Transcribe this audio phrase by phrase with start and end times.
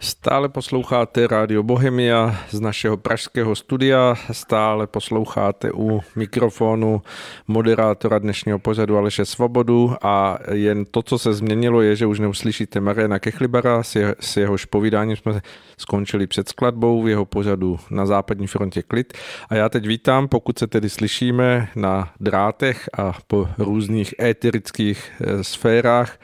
[0.00, 7.02] Stále posloucháte Rádio Bohemia z našeho pražského studia, stále posloucháte u mikrofonu
[7.48, 12.80] moderátora dnešního pořadu Aleše Svobodu a jen to, co se změnilo, je, že už neuslyšíte
[12.80, 15.40] Mariana Kechlibara, s, je, s jehož povídáním jsme
[15.78, 19.12] skončili před skladbou v jeho pořadu na západní frontě Klid.
[19.48, 25.44] A já teď vítám, pokud se tedy slyšíme na drátech a po různých éterických eh,
[25.44, 26.18] sférách,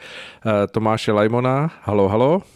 [0.45, 1.71] eh, Tomáše Lajmona.
[1.83, 2.54] Halo, halo.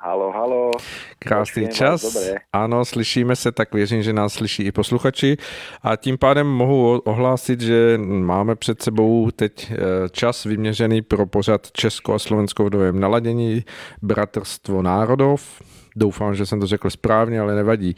[0.00, 0.70] Halo, halo.
[1.18, 2.04] Krásný čas.
[2.04, 2.44] Dobre.
[2.52, 5.36] Áno, slyšíme se, tak věřím, že nás slyší i posluchači.
[5.82, 9.76] A tím pádem mohu ohlásit, že máme před sebou teď eh,
[10.10, 13.64] čas vyměřený pro pořad Česko a Slovensko v novém naladění
[14.02, 15.62] Bratrstvo národov.
[15.96, 17.96] Doufám, že jsem to řekl správně, ale nevadí.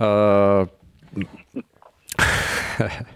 [0.00, 0.68] Uh,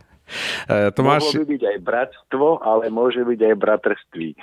[0.93, 1.25] Tomáš...
[1.25, 4.37] Mohlo by byť aj bratstvo, ale môže byť aj bratrství.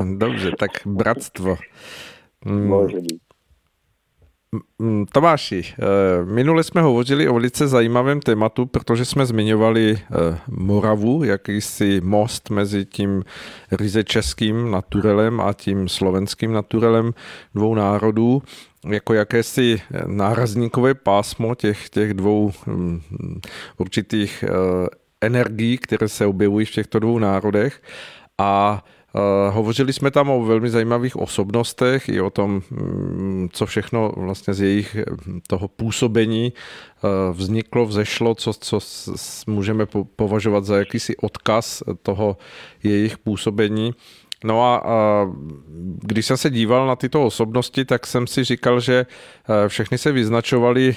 [0.18, 1.56] Dobře, tak bratstvo.
[2.44, 3.24] Môže byť.
[5.12, 12.00] Tomáši, eh, minule jsme hovořili o velice zajímavém tématu, protože jsme zmiňovali eh, Moravu, jakýsi
[12.04, 13.24] most mezi tím
[13.72, 17.14] ryze českým naturelem a tím slovenským naturelem
[17.54, 18.42] dvou národů,
[18.88, 23.00] jako jakési nárazníkové pásmo těch, těch dvou hm,
[23.76, 24.88] určitých eh,
[25.20, 27.82] energií, které se objevují v těchto dvou národech.
[28.38, 28.93] A Eh,
[29.50, 34.60] hovořili jsme tam o velmi zajímavých osobnostech i o tom, mm, co všechno vlastně z
[34.60, 38.78] jejich hm, toho působení eh, vzniklo, vzešlo, co, co
[39.46, 42.36] můžeme považovat za jakýsi odkaz toho
[42.82, 43.94] jejich působení.
[44.44, 44.82] No a,
[46.02, 50.12] když jsem se díval na tyto osobnosti, tak jsem si říkal, že eh, všechny se
[50.12, 50.96] vyznačovali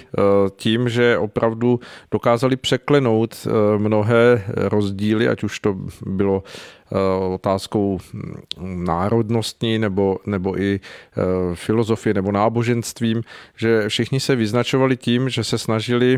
[0.56, 1.80] tím, že opravdu
[2.12, 6.44] dokázali překlenout mnohé rozdíly, ať už to bylo
[7.30, 8.00] otázkou
[8.62, 10.80] národnostní nebo, nebo i
[11.54, 13.22] filozofie nebo náboženstvím,
[13.56, 16.17] že všichni se vyznačovali tím, že se snažili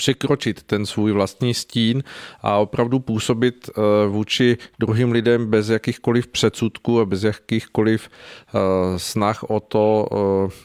[0.00, 2.02] překročit ten svůj vlastní stín
[2.40, 8.08] a opravdu působit eh, vůči druhým lidem bez jakýchkoliv předsudků a bez jakýchkoliv
[8.96, 10.08] snah o to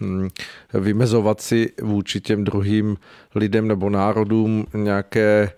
[0.01, 0.27] hm,
[0.73, 2.97] vymezovat si vůči těm druhým
[3.35, 5.51] lidem nebo národům nějaké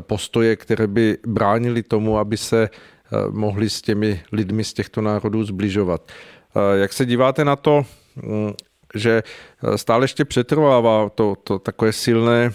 [0.00, 2.68] postoje, které by bránili tomu, aby se
[3.14, 6.12] Eh, mohli s těmi lidmi z těchto národů zbližovat.
[6.56, 8.52] Eh, jak se díváte na to, mm,
[8.94, 12.52] že eh, stále ještě přetrvává to, to takové silné, hm,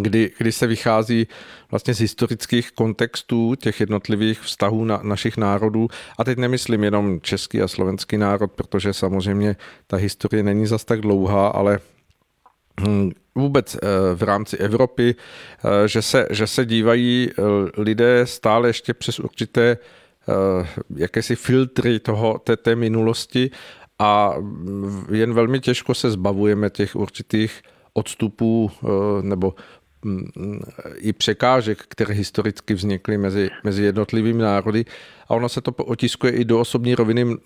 [0.00, 1.26] kdy, kdy se vychází
[1.70, 5.88] vlastně z historických kontextů těch jednotlivých vztahů na, našich národů.
[6.18, 11.00] A teď nemyslím jenom český a slovenský národ, protože samozřejmě ta historie není zas tak
[11.00, 11.78] dlouhá, ale
[12.80, 13.78] hm, vůbec eh,
[14.14, 17.42] v rámci Evropy, eh, že se, že se dívají eh,
[17.76, 19.76] lidé stále ještě přes určité
[20.96, 23.50] jakési filtry toho, té, té minulosti
[23.98, 24.34] a
[25.10, 27.62] jen velmi těžko se zbavujeme těch určitých
[27.98, 28.70] odstupů
[29.22, 29.54] nebo
[30.04, 30.60] mm,
[30.96, 34.84] i překážek, které historicky vznikly mezi, mezi jednotlivými národy
[35.28, 37.36] a ono se to otiskuje i do osobní roviny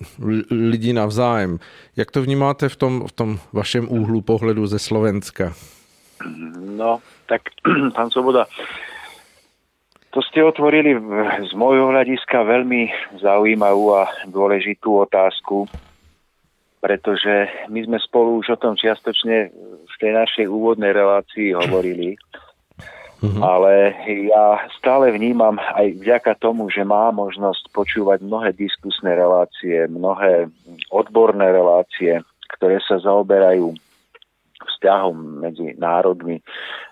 [0.51, 1.59] lidí navzájem.
[1.97, 5.53] Jak to vnímáte v tom, v tom vašem úhlu pohledu ze Slovenska?
[6.61, 7.43] No, tak
[7.95, 8.47] pán Svoboda,
[10.13, 10.93] to ste otvorili
[11.49, 12.93] z môjho hľadiska veľmi
[13.25, 15.65] zaujímavú a dôležitú otázku,
[16.83, 19.55] pretože my sme spolu už o tom čiastočne
[19.87, 22.19] v tej našej úvodnej relácii hovorili.
[23.23, 23.39] Mm-hmm.
[23.39, 23.95] Ale
[24.27, 30.51] ja stále vnímam aj vďaka tomu, že má možnosť počúvať mnohé diskusné relácie, mnohé
[30.91, 32.19] odborné relácie,
[32.59, 33.79] ktoré sa zaoberajú
[34.67, 36.43] vzťahom medzi národmi,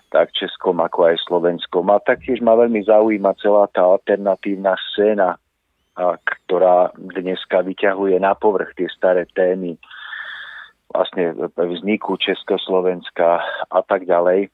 [0.07, 1.91] tak Českom ako aj Slovenskom.
[1.91, 5.35] A taktiež ma veľmi zaujíma celá tá alternatívna scéna,
[5.97, 9.75] ktorá dneska vyťahuje na povrch tie staré témy
[10.91, 14.51] vlastne vzniku Československa a tak ďalej.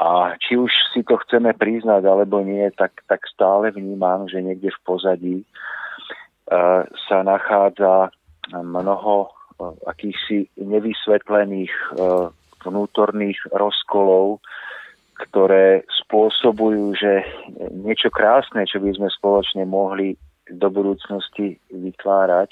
[0.00, 4.72] A či už si to chceme priznať alebo nie, tak, tak stále vnímam, že niekde
[4.72, 8.08] v pozadí uh, sa nachádza
[8.52, 9.32] mnoho
[9.86, 11.84] akýchsi nevysvetlených e,
[12.66, 14.42] vnútorných rozkolov,
[15.14, 17.22] ktoré spôsobujú, že
[17.70, 20.18] niečo krásne, čo by sme spoločne mohli
[20.50, 22.50] do budúcnosti vytvárať,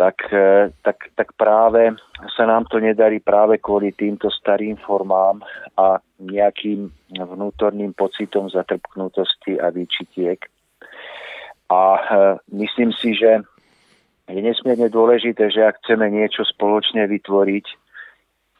[0.00, 1.92] tak, e, tak, tak práve
[2.32, 5.44] sa nám to nedarí práve kvôli týmto starým formám
[5.76, 10.40] a nejakým vnútorným pocitom zatrpknutosti a výčitiek.
[11.68, 12.02] A e,
[12.56, 13.44] myslím si, že
[14.30, 17.66] je nesmierne dôležité, že ak chceme niečo spoločne vytvoriť,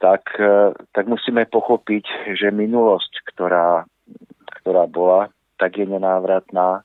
[0.00, 3.84] tak, e, tak musíme pochopiť, že minulosť, ktorá,
[4.60, 5.28] ktorá bola,
[5.60, 6.82] tak je nenávratná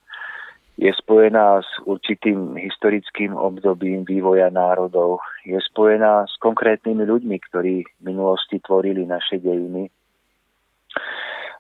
[0.76, 8.02] je spojená s určitým historickým obdobím vývoja národov, je spojená s konkrétnymi ľuďmi, ktorí v
[8.04, 9.88] minulosti tvorili naše dejiny.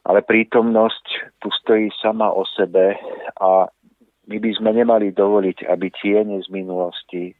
[0.05, 2.99] Ale prítomnosť tu stojí sama o sebe
[3.39, 3.71] a
[4.27, 7.31] my by sme nemali dovoliť, aby tiene z minulosti,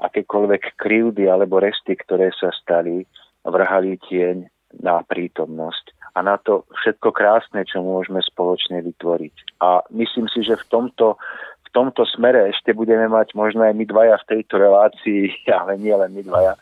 [0.00, 3.04] akékoľvek krivdy alebo resty, ktoré sa stali,
[3.44, 4.48] vrhali tieň
[4.80, 9.62] na prítomnosť a na to všetko krásne, čo môžeme spoločne vytvoriť.
[9.62, 11.18] A myslím si, že v tomto,
[11.66, 15.94] v tomto smere ešte budeme mať možno aj my dvaja v tejto relácii, ale nie
[15.94, 16.54] len my dvaja,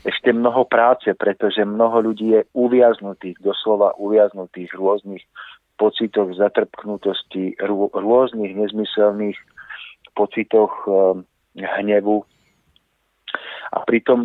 [0.00, 5.24] ešte mnoho práce, pretože mnoho ľudí je uviaznutých, doslova uviaznutých v rôznych
[5.76, 7.56] pocitoch zatrpknutosti,
[7.92, 9.36] rôznych nezmyselných
[10.16, 11.24] pocitoch ehm,
[11.56, 12.24] hnevu,
[13.70, 14.20] a pritom,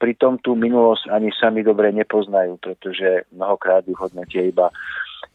[0.00, 4.72] pritom tú minulosť ani sami dobre nepoznajú, pretože mnohokrát ju hodnotia iba,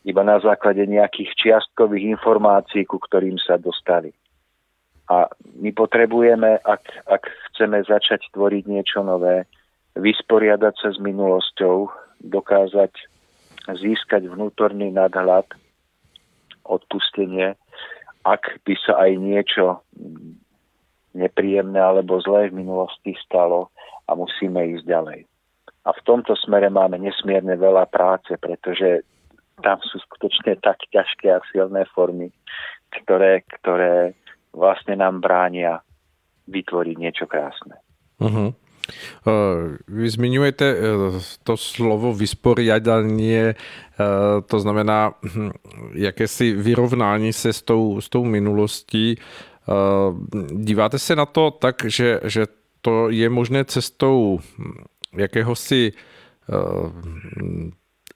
[0.02, 4.10] iba na základe nejakých čiastkových informácií, ku ktorým sa dostali.
[5.14, 5.30] A
[5.62, 9.46] my potrebujeme, ak, ak chceme začať tvoriť niečo nové,
[9.94, 11.92] vysporiadať sa s minulosťou,
[12.24, 12.94] dokázať
[13.78, 15.46] získať vnútorný nadhľad,
[16.66, 17.54] odpustenie,
[18.26, 19.66] ak by sa aj niečo
[21.14, 23.72] nepríjemné alebo zlé v minulosti stalo
[24.08, 25.20] a musíme ísť ďalej.
[25.82, 29.02] A v tomto smere máme nesmierne veľa práce, pretože
[29.66, 32.30] tam sú skutočne tak ťažké a silné formy,
[32.90, 34.14] ktoré, ktoré
[34.54, 35.82] vlastne nám bránia
[36.50, 37.78] vytvoriť niečo krásne.
[38.22, 38.54] Uh-huh.
[39.88, 40.78] Vy zmiňujete e,
[41.46, 43.56] to slovo vysporiadanie, e,
[44.42, 45.52] to znamená hm,
[45.94, 49.16] jakési vyrovnání se s tou, s tou minulostí.
[49.72, 50.14] Eh,
[50.54, 52.46] díváte se na to tak, že, že
[52.82, 54.40] to je možné cestou
[55.18, 56.92] jakéhosi eh,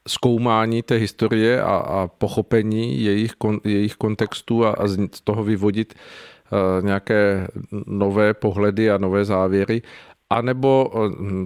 [0.08, 6.82] zkoumání té historie a, a pochopení jejich, jejich kontextu a, a z toho vyvodit eh,
[6.82, 7.48] nějaké
[7.86, 9.82] nové pohledy a nové závěry,
[10.30, 10.92] anebo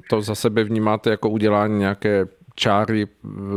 [0.10, 2.28] to za sebe vnímáte jako udělání nějaké
[2.60, 3.08] čáry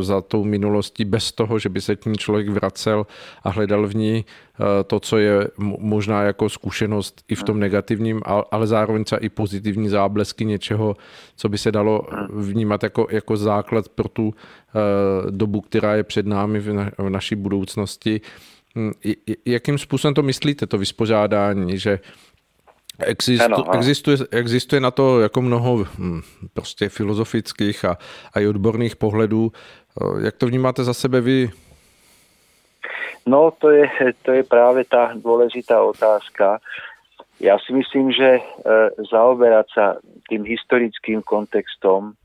[0.00, 3.06] za tou minulostí bez toho, že by se k ní člověk vracel
[3.42, 8.22] a hledal v ní eh, to, co je možná jako zkušenost i v tom negativním,
[8.50, 10.96] ale zároveň třeba i pozitivní záblesky něčeho,
[11.36, 16.26] co by se dalo vnímat jako, jako základ pro tu eh, dobu, která je před
[16.26, 18.20] námi v, na, v naší budoucnosti.
[18.76, 18.92] Hm,
[19.46, 21.98] jakým způsobem to myslíte, to vyspořádání, že
[23.04, 23.78] Existu, ano, ano.
[23.78, 26.20] Existuje, existuje na to jako mnoho hm,
[26.52, 27.98] prostě filozofických a,
[28.34, 29.52] a i odborných pohledů.
[29.52, 31.50] Eh, jak to vnímáte za sebe vy?
[33.26, 33.90] No, to je,
[34.22, 36.58] to je práve tá dôležitá otázka.
[37.38, 38.42] Ja si myslím, že e,
[39.10, 39.86] zaoberať sa
[40.26, 42.18] tým historickým kontextom,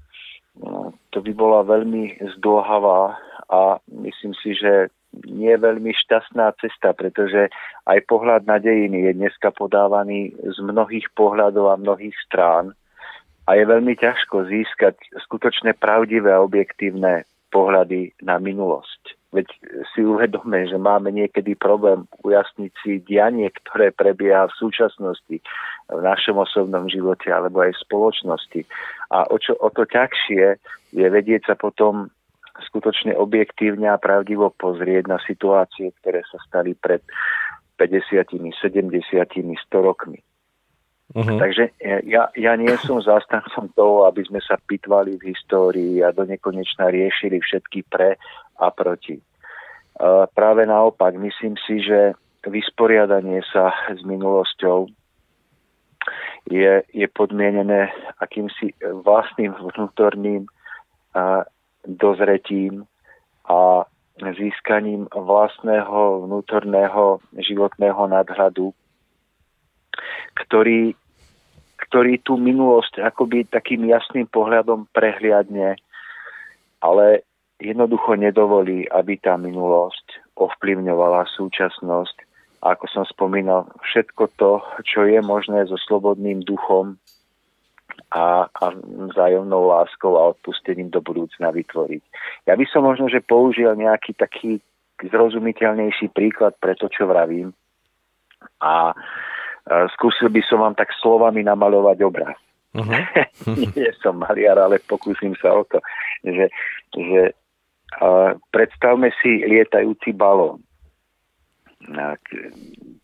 [0.58, 3.14] no, to by bola veľmi zdlhavá
[3.50, 7.50] a myslím si, že nie veľmi šťastná cesta, pretože
[7.88, 12.76] aj pohľad na dejiny je dneska podávaný z mnohých pohľadov a mnohých strán
[13.48, 19.16] a je veľmi ťažko získať skutočne pravdivé a objektívne pohľady na minulosť.
[19.32, 19.48] Veď
[19.96, 25.40] si uvedome, že máme niekedy problém ujasniť si dianie, ktoré prebieha v súčasnosti,
[25.88, 28.62] v našom osobnom živote alebo aj v spoločnosti.
[29.16, 30.60] A o, čo, o to ťažšie
[30.96, 32.12] je vedieť sa potom
[32.66, 37.06] skutočne objektívne a pravdivo pozrieť na situácie, ktoré sa stali pred
[37.78, 38.58] 50, 70,
[39.14, 40.20] 100 rokmi.
[41.16, 41.40] Uh-huh.
[41.40, 41.72] Takže
[42.04, 46.92] ja, ja nie som zástancom toho, aby sme sa pitvali v histórii a do nekonečna
[46.92, 48.20] riešili všetky pre
[48.60, 49.16] a proti.
[49.98, 52.12] Uh, práve naopak, myslím si, že
[52.44, 54.92] vysporiadanie sa s minulosťou
[56.52, 61.44] je, je podmienené akýmsi vlastným vnútorným uh,
[61.96, 62.84] dozretím
[63.48, 68.74] a získaním vlastného vnútorného životného nadhľadu,
[70.34, 70.98] ktorý,
[71.88, 75.78] ktorý tú minulosť akoby takým jasným pohľadom prehliadne,
[76.82, 77.06] ale
[77.62, 82.18] jednoducho nedovolí, aby tá minulosť ovplyvňovala súčasnosť.
[82.66, 86.98] A ako som spomínal, všetko to, čo je možné so slobodným duchom
[88.12, 88.66] a, a
[89.12, 92.04] vzájomnou láskou a odpustením do budúcna vytvoriť.
[92.48, 94.64] Ja by som možno, že použil nejaký taký
[94.98, 97.54] zrozumiteľnejší príklad pre to, čo vravím
[98.62, 98.96] a
[99.94, 102.38] skúsil by som vám tak slovami namalovať obraz.
[102.78, 103.02] Uh-huh.
[103.78, 105.82] Nie som maliar, ale pokúsim sa o to,
[106.24, 106.48] že,
[106.94, 107.22] že
[108.02, 110.62] uh, predstavme si lietajúci balón.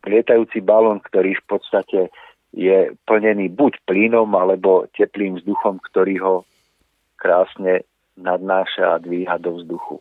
[0.04, 2.00] Lietajúci balón, ktorý v podstate
[2.54, 6.36] je plnený buď plynom alebo teplým vzduchom, ktorý ho
[7.18, 7.82] krásne
[8.14, 9.98] nadnáša a dvíha do vzduchu.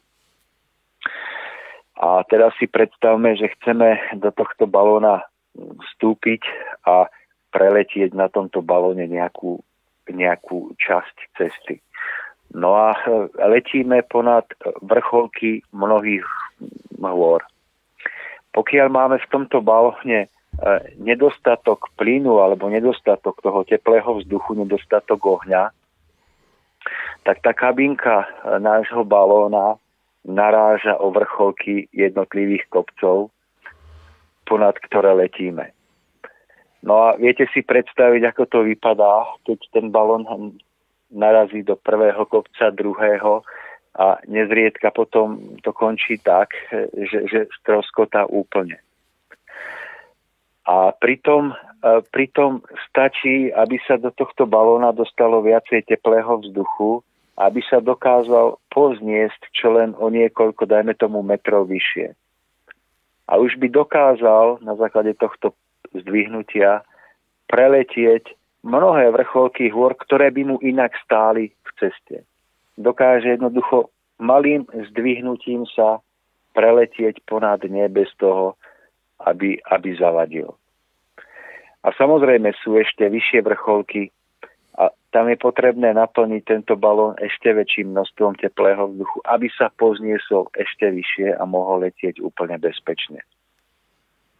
[1.97, 5.25] A teraz si predstavme, že chceme do tohto balóna
[5.57, 6.45] vstúpiť
[6.85, 7.09] a
[7.53, 9.61] preletieť na tomto balóne nejakú,
[10.09, 11.81] nejakú časť cesty.
[12.53, 12.93] No a
[13.41, 14.45] letíme ponad
[14.85, 16.25] vrcholky mnohých
[17.01, 17.41] hôr.
[18.53, 20.29] Pokiaľ máme v tomto balóne
[21.01, 25.73] nedostatok plynu alebo nedostatok toho teplého vzduchu, nedostatok ohňa,
[27.23, 28.27] tak tá kabinka
[28.59, 29.79] nášho balóna
[30.23, 33.31] naráža o vrcholky jednotlivých kopcov,
[34.47, 35.75] ponad ktoré letíme.
[36.83, 40.27] No a viete si predstaviť, ako to vypadá, keď ten balón
[41.15, 43.47] narazí do prvého kopca, druhého
[43.95, 46.51] a nezriedka potom to končí tak,
[46.97, 48.83] že, že stroskotá úplne.
[50.63, 51.55] A pritom, e,
[52.15, 57.03] pritom stačí, aby sa do tohto balóna dostalo viacej teplého vzduchu,
[57.35, 62.15] aby sa dokázal pozniesť čo len o niekoľko, dajme tomu, metrov vyššie.
[63.27, 65.57] A už by dokázal na základe tohto
[65.91, 66.87] zdvihnutia
[67.51, 72.23] preletieť mnohé vrcholky hôr, ktoré by mu inak stáli v ceste.
[72.79, 73.91] Dokáže jednoducho
[74.23, 75.99] malým zdvihnutím sa
[76.55, 78.55] preletieť ponad ne bez toho,
[79.27, 80.55] aby, aby zavadil.
[81.83, 84.15] A samozrejme sú ešte vyššie vrcholky,
[84.73, 90.49] a tam je potrebné naplniť tento balón ešte väčším množstvom teplého vzduchu, aby sa pozniesol
[90.57, 93.21] ešte vyššie a mohol letieť úplne bezpečne.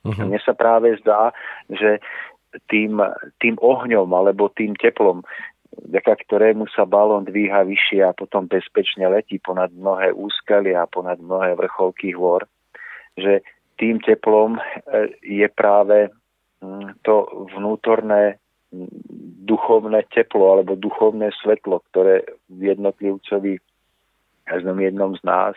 [0.03, 0.25] Uh-huh.
[0.25, 1.37] Mne sa práve zdá,
[1.69, 2.01] že
[2.73, 2.97] tým,
[3.45, 5.21] tým ohňom alebo tým teplom,
[5.73, 11.21] vďaka ktorému sa balón dvíha vyššie a potom bezpečne letí ponad mnohé úskaly a ponad
[11.21, 12.49] mnohé vrcholky hôr,
[13.21, 13.45] že
[13.77, 14.63] tým teplom e,
[15.23, 16.09] je práve
[16.61, 17.27] mm, to
[17.57, 18.43] vnútorné
[19.45, 23.61] duchovné teplo alebo duchovné svetlo, ktoré v jednotlivcovi,
[24.49, 25.55] každom jednom z nás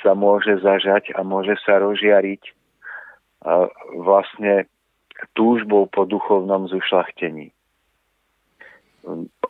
[0.00, 2.42] sa môže zažať a môže sa rozžiariť
[4.00, 4.64] vlastne
[5.36, 7.52] túžbou po duchovnom zušlachtení.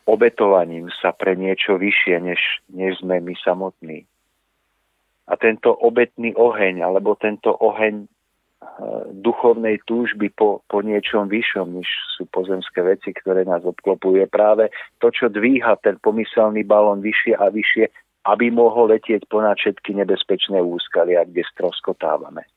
[0.05, 2.43] Obetovaním sa pre niečo vyššie, než,
[2.75, 4.03] než sme my samotní.
[5.25, 8.09] A tento obetný oheň, alebo tento oheň
[9.15, 14.25] duchovnej túžby po, po niečom vyššom, než sú pozemské veci, ktoré nás obklopujú.
[14.29, 17.85] Práve to, čo dvíha ten pomyselný balón vyššie a vyššie,
[18.25, 22.49] aby mohol letieť ponad všetky nebezpečné úskalia, kde stroskotávame.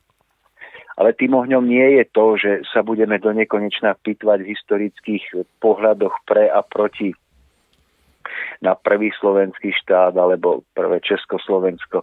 [0.97, 5.23] Ale tým ohňom nie je to, že sa budeme do nekonečna pýtvať v historických
[5.61, 7.13] pohľadoch pre a proti
[8.65, 12.01] na prvý slovenský štát alebo prvé Československo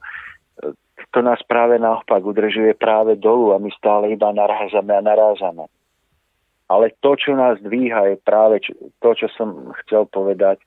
[1.14, 5.70] to nás práve naopak udržuje práve dolu a my stále iba narážame a narážame.
[6.66, 8.58] Ale to, čo nás dvíha, je práve
[8.99, 10.58] to, čo som chcel povedať,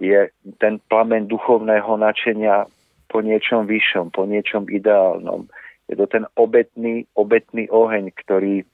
[0.00, 2.64] je ten plamen duchovného načenia
[3.12, 5.50] po niečom vyššom, po niečom ideálnom.
[5.92, 8.64] Je to ten obetný, obetný oheň, ktorý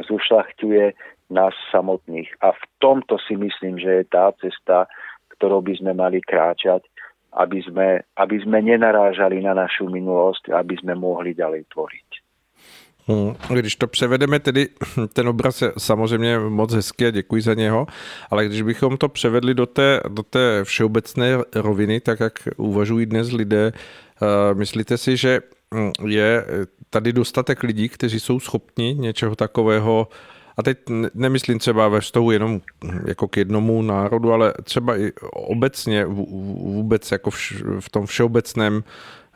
[0.00, 0.96] zušľachtuje
[1.28, 2.30] nás samotných.
[2.40, 4.88] A v tomto si myslím, že je tá cesta,
[5.36, 6.86] ktorou by sme mali kráčať
[7.36, 12.08] aby sme, aby sme nenarážali na našu minulosť, aby sme mohli ďalej tvoriť.
[13.06, 14.68] Hmm, když to převedeme, tedy
[15.12, 17.86] ten obraz je samozřejmě moc hezký a děkuji za něho,
[18.30, 23.32] ale když bychom to převedli do té, do té všeobecné roviny, tak jak uvažují dnes
[23.32, 25.40] lidé, uh, myslíte si, že
[25.74, 26.44] hm, je
[26.90, 30.78] tady dostatek lidí, kteří jsou schopni něčeho takového uh, a teď
[31.14, 32.60] nemyslím třeba ve vztahu jenom
[33.06, 37.30] jako k jednomu národu, ale třeba i obecně vůbec jako
[37.80, 38.84] v tom všeobecném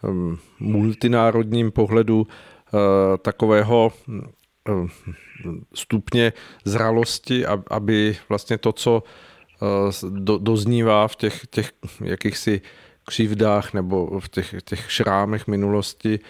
[0.06, 4.88] hm, multinárodním pohledu eh, takového hm,
[5.74, 6.32] stupně
[6.64, 9.02] zralosti, aby vlastně to, co
[9.62, 9.66] eh,
[10.10, 11.72] do, doznívá v těch, těch
[12.04, 12.60] jakýchsi
[13.06, 16.20] křivdách nebo v těch, těch šrámech minulosti,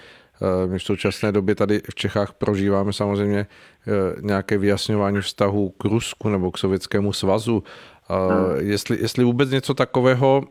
[0.66, 6.28] my v současné době tady v Čechách prožíváme samozřejmě eh, nějaké vyjasňování vztahu k Rusku
[6.28, 7.64] nebo k Sovětskému svazu.
[8.08, 8.66] Hmm.
[8.66, 10.42] Jestli, jestli vůbec něco takového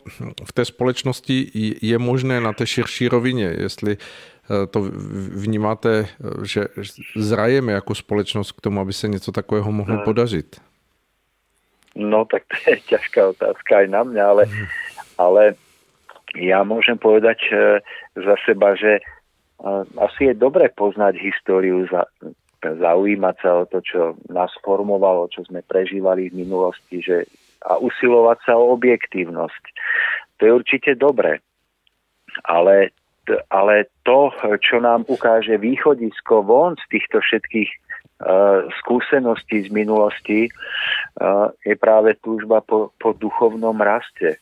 [0.45, 4.81] v té společnosti je možné na té širší rovině, jestli eh, to
[5.35, 6.07] vnímáte,
[6.43, 6.65] že
[7.15, 10.03] zrajeme jako společnost k tomu, aby se něco takového mohlo hmm.
[10.03, 10.61] podařit?
[11.95, 14.67] No tak to je ťažká otázka aj na mňa, ale, hmm.
[15.17, 15.43] ale
[16.37, 17.41] ja môžem povedať
[18.13, 19.01] za seba, že
[19.99, 22.07] asi je dobre poznať históriu, za,
[22.63, 24.01] zaujímať sa o to, čo
[24.31, 27.27] nás formovalo, čo sme prežívali v minulosti že,
[27.63, 29.63] a usilovať sa o objektívnosť.
[30.39, 31.43] To je určite dobre.
[32.47, 32.95] Ale,
[33.51, 34.31] ale to,
[34.63, 37.69] čo nám ukáže východisko von z týchto všetkých
[38.23, 44.39] uh, skúseností z minulosti, uh, je práve túžba po, po duchovnom raste.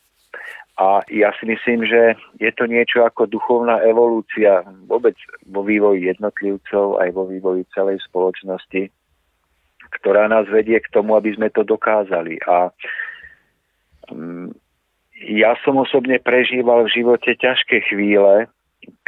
[0.78, 5.18] A ja si myslím, že je to niečo ako duchovná evolúcia vôbec
[5.50, 8.94] vo vývoji jednotlivcov aj vo vývoji celej spoločnosti,
[9.98, 12.38] ktorá nás vedie k tomu, aby sme to dokázali.
[12.46, 12.70] A
[14.14, 14.54] um,
[15.18, 18.46] ja som osobne prežíval v živote ťažké chvíle,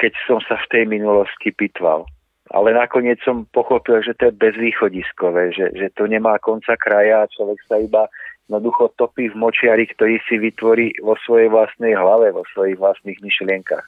[0.01, 2.09] keď som sa v tej minulosti pitval.
[2.49, 7.29] Ale nakoniec som pochopil, že to je bezvýchodiskové, že, že to nemá konca kraja a
[7.29, 8.09] človek sa iba
[8.49, 13.85] jednoducho topí v močiari, ktorý si vytvorí vo svojej vlastnej hlave, vo svojich vlastných myšlienkach.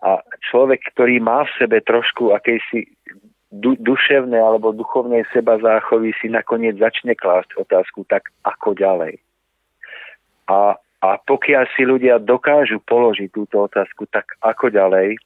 [0.00, 2.88] A človek, ktorý má v sebe trošku akejsi
[3.52, 9.20] du- duševné alebo duchovnej seba záchovy, si nakoniec začne klásť otázku, tak ako ďalej.
[10.48, 15.20] A, a pokiaľ si ľudia dokážu položiť túto otázku, tak ako ďalej,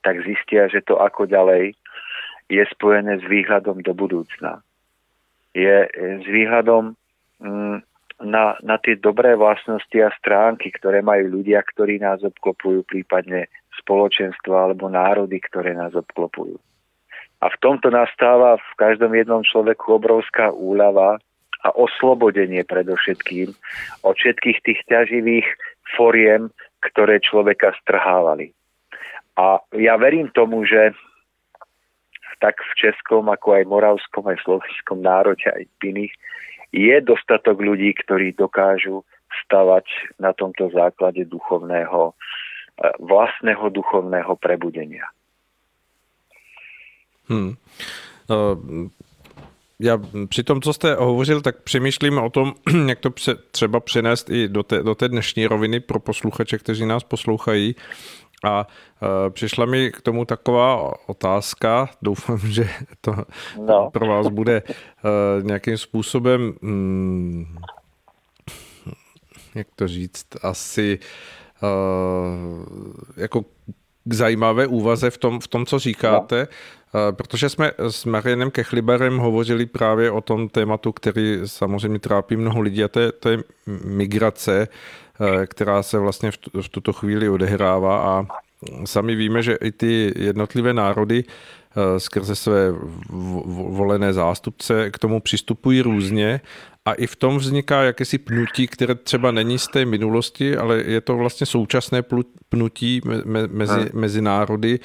[0.00, 1.76] tak zistia, že to ako ďalej
[2.48, 4.64] je spojené s výhľadom do budúcna.
[5.52, 6.96] Je s výhľadom
[8.22, 14.72] na, na tie dobré vlastnosti a stránky, ktoré majú ľudia, ktorí nás obklopujú, prípadne spoločenstva
[14.72, 16.56] alebo národy, ktoré nás obklopujú.
[17.44, 21.20] A v tomto nastáva v každom jednom človeku obrovská úľava
[21.60, 23.52] a oslobodenie predovšetkým
[24.00, 25.48] od všetkých tých ťaživých
[25.96, 26.48] foriem,
[26.80, 28.56] ktoré človeka strhávali.
[29.36, 30.96] A ja verím tomu, že
[32.40, 36.14] tak v českom, ako aj moravskom, aj slovenskom národe, aj v iných,
[36.72, 39.04] je dostatok ľudí, ktorí dokážu
[39.44, 39.84] stavať
[40.18, 42.14] na tomto základe duchovného, e,
[43.00, 45.06] vlastného duchovného prebudenia.
[47.28, 47.58] Hmm.
[48.30, 48.88] Uh,
[49.80, 52.54] já při tom, co jste hovořil, tak přemýšlím o tom,
[52.88, 53.10] jak to
[53.50, 57.74] třeba přenést i do té, do té dnešní roviny pro posluchače, kteří nás poslouchají.
[58.44, 62.68] A uh, přišla mi k tomu taková otázka, doufám, že
[63.00, 63.14] to
[63.66, 63.90] no.
[63.92, 67.56] pro vás bude uh, nějakým způsobem, um,
[69.54, 70.98] jak to říct, asi
[71.62, 73.44] uh, jako
[74.06, 76.48] k zajímavé úvaze v tom, v tom co říkáte,
[76.94, 77.12] no.
[77.12, 82.84] protože jsme s Marianem Kechliberem hovořili právě o tom tématu, který samozřejmě trápí mnoho lidí,
[82.84, 83.38] a to je, to je
[83.84, 84.68] migrace,
[85.46, 88.26] která se vlastně v, v tuto chvíli odehrává a
[88.84, 91.24] sami víme, že i ty jednotlivé národy
[91.98, 92.72] skrze své
[93.70, 96.40] volené zástupce k tomu přistupují různě
[96.84, 101.00] a i v tom vzniká jakési pnutí, které třeba není z té minulosti, ale je
[101.00, 102.02] to vlastně současné
[102.48, 103.00] pnutí
[103.46, 104.80] mezi, mezi národy.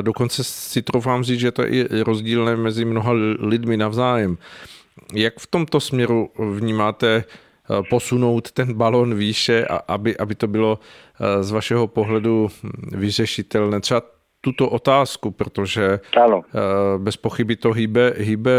[0.00, 4.38] Dokonce si troufám říct, že to je i rozdílné mezi mnoha lidmi navzájem.
[5.14, 7.24] Jak v tomto směru vnímáte
[7.90, 10.78] posunout ten balon výše, aby, aby to bylo
[11.40, 12.48] z vašeho pohledu
[12.92, 13.80] vyřešitelné?
[13.80, 14.02] Třeba
[14.40, 16.42] tuto otázku, protože ano.
[16.98, 18.52] bez pochyby to hýbe, hýbe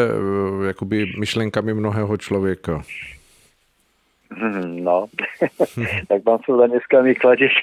[0.67, 2.83] jakoby myšlenkami mnohého člověka.
[4.65, 5.05] No,
[6.09, 7.53] tak pán Súda, dneska mi kladeš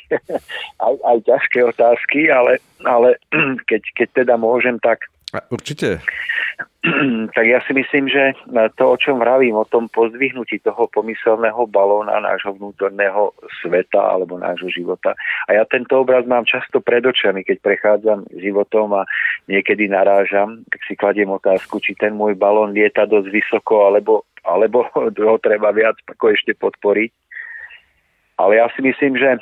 [0.87, 3.19] aj, aj ťažké otázky, ale, ale
[3.71, 5.11] keď, keď teda môžem, tak
[5.51, 6.01] Určite.
[7.37, 8.33] Tak ja si myslím, že
[8.81, 14.73] to, o čom vravím, o tom pozdvihnutí toho pomyselného balóna nášho vnútorného sveta alebo nášho
[14.73, 15.13] života.
[15.45, 19.05] A ja tento obraz mám často pred očami, keď prechádzam životom a
[19.45, 24.89] niekedy narážam, tak si kladiem otázku, či ten môj balón lieta dosť vysoko, alebo, alebo
[25.29, 27.13] ho treba viac ako ešte podporiť.
[28.41, 29.37] Ale ja si myslím, že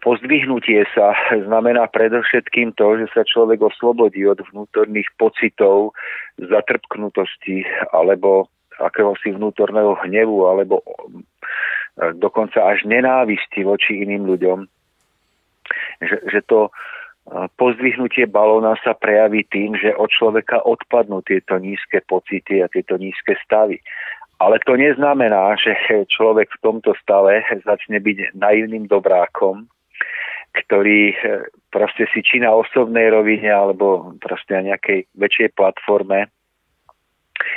[0.00, 5.92] Pozdvihnutie sa znamená predovšetkým to, že sa človek oslobodí od vnútorných pocitov
[6.40, 8.48] zatrpknutosti alebo
[8.80, 10.84] akéhosi vnútorného hnevu alebo e,
[12.16, 14.64] dokonca až nenávisti voči iným ľuďom.
[16.00, 16.70] Že, že to e,
[17.60, 23.36] pozdvihnutie balóna sa prejaví tým, že od človeka odpadnú tieto nízke pocity a tieto nízke
[23.44, 23.76] stavy.
[24.40, 25.76] Ale to neznamená, že
[26.08, 29.68] človek v tomto stave začne byť naivným dobrákom
[30.52, 36.28] ktorý eh, proste si či na osobnej rovine alebo proste na nejakej väčšej platforme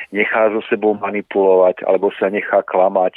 [0.10, 3.14] nechá so sebou manipulovať alebo sa nechá klamať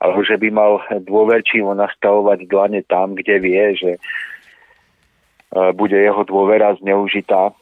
[0.00, 6.72] alebo že by mal dôverčivo nastavovať dlane tam, kde vie, že eh, bude jeho dôvera
[6.80, 7.52] zneužitá.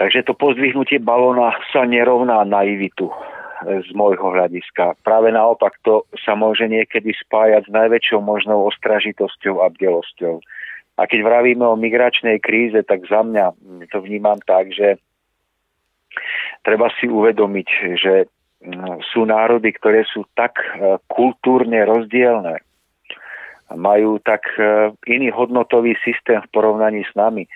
[0.00, 3.12] Takže to pozdvihnutie balóna sa nerovná naivitu
[3.60, 4.96] z môjho hľadiska.
[5.04, 10.40] Práve naopak to sa môže niekedy spájať s najväčšou možnou ostražitosťou a bdelosťou.
[11.00, 13.56] A keď vravíme o migračnej kríze, tak za mňa
[13.88, 15.00] to vnímam tak, že
[16.60, 18.14] treba si uvedomiť, že
[18.64, 22.60] mm, sú národy, ktoré sú tak e, kultúrne rozdielne,
[23.72, 27.48] majú tak e, iný hodnotový systém v porovnaní s nami,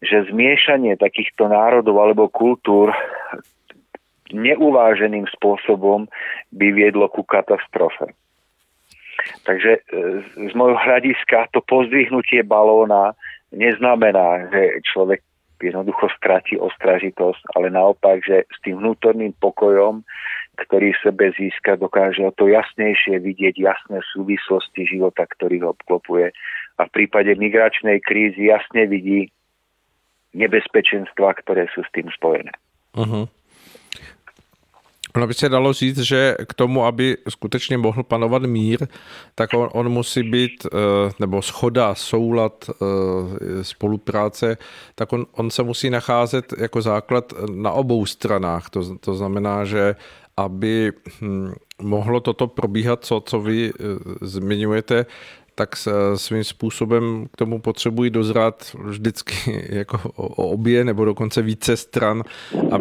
[0.00, 2.96] že zmiešanie takýchto národov alebo kultúr
[4.32, 6.06] neuváženým spôsobom
[6.54, 8.12] by viedlo ku katastrofe.
[9.44, 9.80] Takže e,
[10.48, 13.12] z môjho hľadiska to pozdvihnutie balóna
[13.52, 15.20] neznamená, že človek
[15.60, 20.00] jednoducho stratí ostražitosť, ale naopak, že s tým vnútorným pokojom,
[20.56, 26.32] ktorý sebe získa, dokáže o to jasnejšie vidieť jasné súvislosti života, ktorý ho obklopuje.
[26.80, 29.28] A v prípade migračnej krízy jasne vidí
[30.32, 32.52] nebezpečenstva, ktoré sú s tým spojené.
[32.96, 33.28] Uh-huh.
[35.16, 38.86] Ono by se dalo říct, že k tomu, aby skutečně mohl panovat mír,
[39.34, 44.56] tak on, on musí být, eh, nebo schoda, soulad, eh, spolupráce,
[44.94, 48.70] tak on, on se musí nacházet jako základ na obou stranách.
[48.70, 49.96] To, to znamená, že
[50.36, 53.82] aby hm, mohlo toto probíhat, co, co vy eh,
[54.20, 55.06] zmiňujete,
[55.60, 55.76] tak
[56.14, 60.00] svým způsobem k tomu potřebují dozrát vždycky jako
[60.36, 62.22] obě nebo dokonce více stran,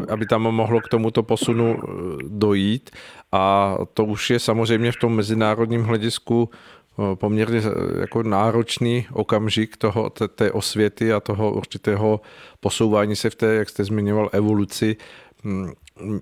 [0.10, 1.82] aby tam mohlo k tomuto posunu e,
[2.28, 2.90] dojít.
[3.32, 9.78] A to už je samozřejmě v tom mezinárodním hledisku e, poměrně e, jako náročný okamžik
[9.78, 12.22] toho, té, osvěty a toho určitého
[12.60, 14.96] posouvání se v té, jak jste zmiňoval, evoluci.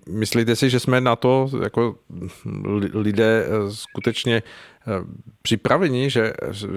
[0.10, 1.96] Myslíte si, že jsme na to jako
[2.94, 4.44] lidé skutečně
[5.42, 6.34] připraveni, že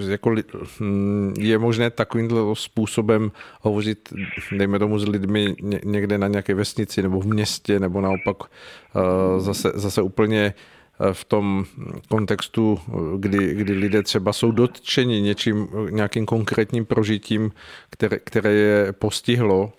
[0.09, 0.35] jako
[0.81, 4.09] hm, je možné takovým způsobem hovořit,
[4.53, 9.71] dejme tomu, s lidmi někde na nějaké vesnici nebo v městě, nebo naopak eh, zase,
[9.75, 11.65] zase úplně eh, v tom
[12.09, 12.79] kontextu,
[13.19, 17.51] kdy, kdy lidé třeba jsou dotčeni něčím, nějakým konkrétním prožitím,
[17.91, 19.73] které, které je postihlo?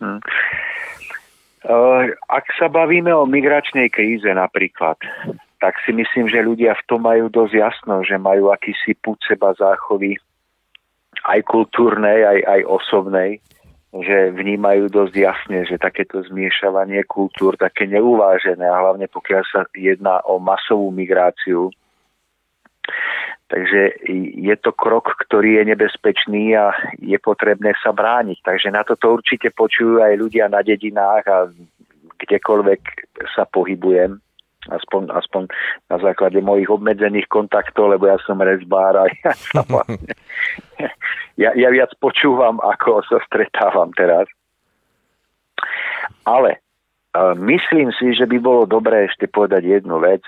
[0.00, 0.18] Hmm.
[2.24, 4.96] Ak sa bavíme o migračnej kríze napríklad,
[5.60, 9.52] tak si myslím, že ľudia v tom majú dosť jasno, že majú akýsi púd seba
[9.52, 10.16] záchovy
[11.28, 13.30] aj kultúrnej, aj, aj osobnej,
[13.92, 20.24] že vnímajú dosť jasne, že takéto zmiešavanie kultúr, také neuvážené, a hlavne pokiaľ sa jedná
[20.24, 21.68] o masovú migráciu,
[23.50, 24.06] Takže
[24.38, 26.70] je to krok, ktorý je nebezpečný a
[27.02, 28.38] je potrebné sa brániť.
[28.46, 31.50] Takže na toto určite počujú aj ľudia na dedinách a
[32.22, 34.22] kdekoľvek sa pohybujem
[34.68, 35.42] aspoň, aspoň
[35.88, 40.12] na základe mojich obmedzených kontaktov, lebo ja som rezbár a ja, sa vlastne,
[41.40, 44.28] ja, ja viac počúvam, ako sa stretávam teraz.
[46.28, 46.60] Ale
[47.16, 50.20] uh, myslím si, že by bolo dobré ešte povedať jednu vec.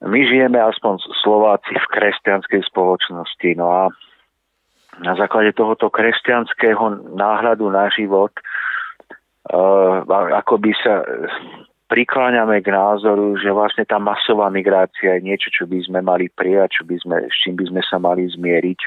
[0.00, 3.82] My žijeme aspoň Slováci v kresťanskej spoločnosti, no a
[4.96, 8.32] na základe tohoto kresťanského náhľadu na život
[9.52, 10.00] uh,
[10.40, 11.04] ako by sa
[11.86, 16.82] prikláňame k názoru, že vlastne tá masová migrácia je niečo, čo by sme mali prijať,
[16.82, 18.80] čo by sme, s čím by sme sa mali zmieriť.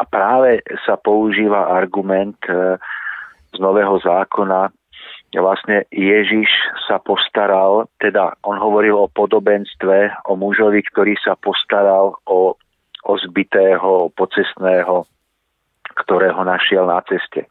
[0.00, 2.76] A práve sa používa argument e,
[3.52, 4.68] z Nového zákona,
[5.32, 6.50] vlastne Ježiš
[6.84, 12.52] sa postaral, teda on hovoril o podobenstve, o mužovi, ktorý sa postaral o,
[13.08, 15.08] o zbytého, pocestného,
[16.04, 17.48] ktorého našiel na ceste.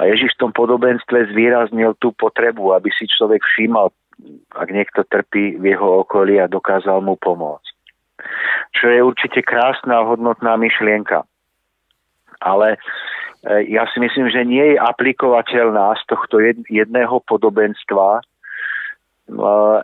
[0.00, 3.92] A Ježiš v tom podobenstve zvýraznil tú potrebu, aby si človek všímal,
[4.56, 7.72] ak niekto trpí v jeho okolí a dokázal mu pomôcť.
[8.72, 11.28] Čo je určite krásna a hodnotná myšlienka.
[12.40, 12.78] Ale e,
[13.68, 18.22] ja si myslím, že nie je aplikovateľná z tohto jedného podobenstva e,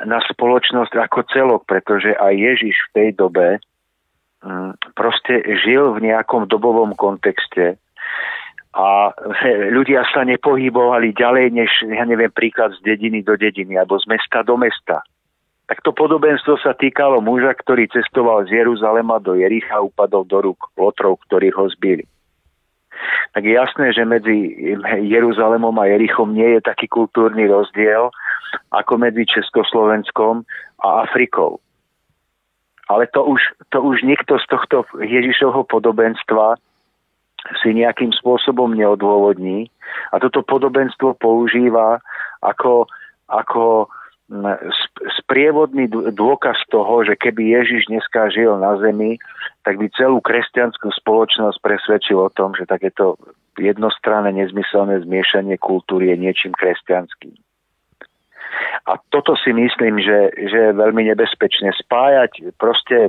[0.08, 3.60] na spoločnosť ako celok, pretože aj Ježiš v tej dobe
[4.40, 7.76] mm, proste žil v nejakom dobovom kontexte,
[8.74, 9.12] a
[9.76, 14.44] ľudia sa nepohybovali ďalej, než, ja neviem, príklad z dediny do dediny alebo z mesta
[14.44, 15.04] do mesta.
[15.68, 20.40] Tak to podobenstvo sa týkalo muža, ktorý cestoval z Jeruzalema do Jericha a upadol do
[20.40, 22.09] rúk lotrov, ktorí ho zbili.
[23.37, 24.57] Tak je jasné, že medzi
[25.04, 28.09] Jeruzalemom a Jerichom nie je taký kultúrny rozdiel
[28.72, 30.48] ako medzi Československom
[30.81, 31.61] a Afrikou.
[32.88, 36.57] Ale to už, to už nikto z tohto Ježišovho podobenstva
[37.62, 39.72] si nejakým spôsobom neodôvodní
[40.12, 42.00] a toto podobenstvo používa
[42.44, 42.87] ako,
[43.28, 43.88] ako
[45.24, 49.16] sprievodný dôkaz toho, že keby Ježiš dneska žil na zemi,
[49.64, 53.16] tak by celú kresťanskú spoločnosť presvedčil o tom, že takéto
[53.56, 57.34] jednostranné nezmyselné zmiešanie kultúry je niečím kresťanským.
[58.84, 61.72] A toto si myslím, že, že je veľmi nebezpečné.
[61.84, 63.08] Spájať proste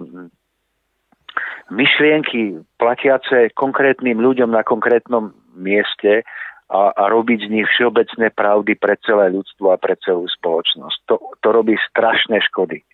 [1.72, 6.24] myšlienky platiace konkrétnym ľuďom na konkrétnom mieste
[6.70, 10.98] a, a robiť z nich všeobecné pravdy pre celé ľudstvo a pre celú spoločnosť.
[11.10, 12.86] To, to robí strašné škody.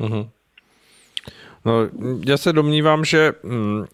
[0.00, 0.26] Uh-huh.
[1.64, 1.72] No,
[2.26, 3.84] já se domnívám, že mm,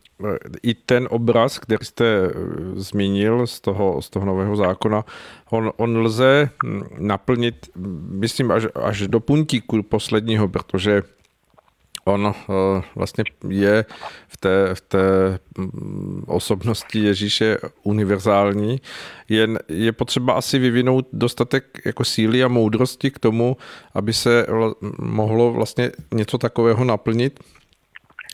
[0.63, 2.31] i ten obraz, který jste e,
[2.75, 5.05] zmínil z toho, z toho nového zákona,
[5.51, 7.67] on, on lze mm, naplnit,
[8.11, 11.03] myslím, až, až do puntíku posledního, protože
[12.07, 13.85] on eh, vlastně je
[14.29, 18.81] v té, v té mm, osobnosti Ježíše univerzální.
[19.29, 23.57] Jen je potřeba asi vyvinout dostatek jako síly a moudrosti k tomu,
[23.95, 24.47] aby se
[24.99, 27.41] mohlo vlastně něco takového naplnit.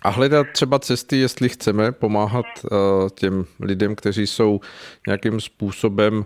[0.03, 2.69] A hledat třeba cesty, jestli chceme pomáhat eh,
[3.15, 4.61] těm lidem, kteří jsou
[5.07, 6.25] nějakým způsobem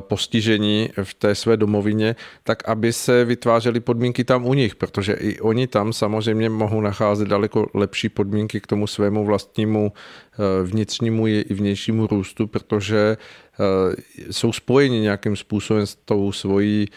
[0.00, 5.40] postižení v té své domovině, tak aby se vytvářely podmínky tam u nich, protože i
[5.40, 11.44] oni tam samozřejmě mohou nacházet daleko lepší podmínky k tomu svému vlastnímu eh, vnitřnímu i
[11.50, 16.88] vnějšímu růstu, protože eh, jsou spojeni nějakým způsobem s tou svojí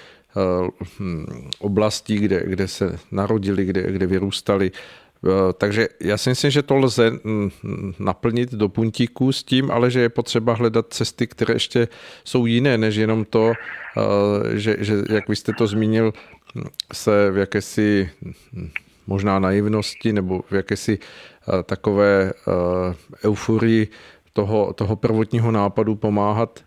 [1.00, 4.72] hm, oblastí, kde, kde se narodili, kde, kde vyrůstali.
[4.74, 5.03] Eh,
[5.58, 7.50] takže já si myslím, že to lze mm,
[8.00, 11.88] naplnit do puntíku s tím, ale že je potřeba hledat cesty, které ještě
[12.24, 16.14] jsou jiné, než jenom to, eh, že, že jak vy jste to zmínil,
[16.94, 18.10] se v jakési
[18.54, 18.70] hm,
[19.08, 22.34] možná naivnosti nebo v jakési eh, takové
[23.26, 23.88] euforii
[24.34, 26.60] toho, toho prvotního nápadu pomáhat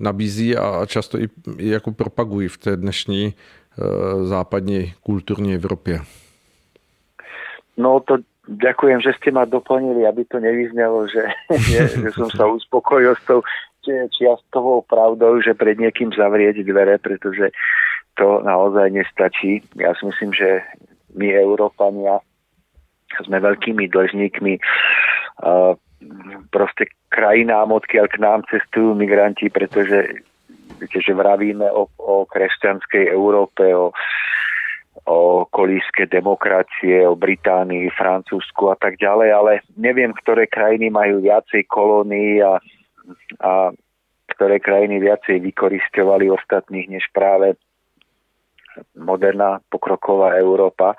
[0.00, 3.34] nabízí a často i jako propagují v té dnešní
[4.24, 6.00] západní kulturní Evropě.
[7.74, 11.24] No to ďakujem, že ste ma doplnili, aby to nevyznelo, že,
[11.70, 13.40] že, som sa uspokojil s tou
[13.84, 17.52] čiastkovou pravdou, že pred niekým zavrieť dvere, pretože
[18.16, 19.60] to naozaj nestačí.
[19.76, 20.64] Ja si myslím, že
[21.12, 22.22] my, Európania,
[23.22, 25.76] sme veľkými dlžníkmi uh,
[26.50, 30.24] proste krajinám, odkiaľ k nám cestujú migranti, pretože
[30.80, 33.94] viete, že vravíme o, o kresťanskej Európe, o
[35.02, 41.66] o kolíske demokracie, o Británii, Francúzsku a tak ďalej, ale neviem, ktoré krajiny majú viacej
[41.66, 42.62] kolónií a,
[43.42, 43.52] a
[44.30, 47.58] ktoré krajiny viacej vykoristovali ostatných než práve
[48.94, 50.94] moderná pokroková Európa.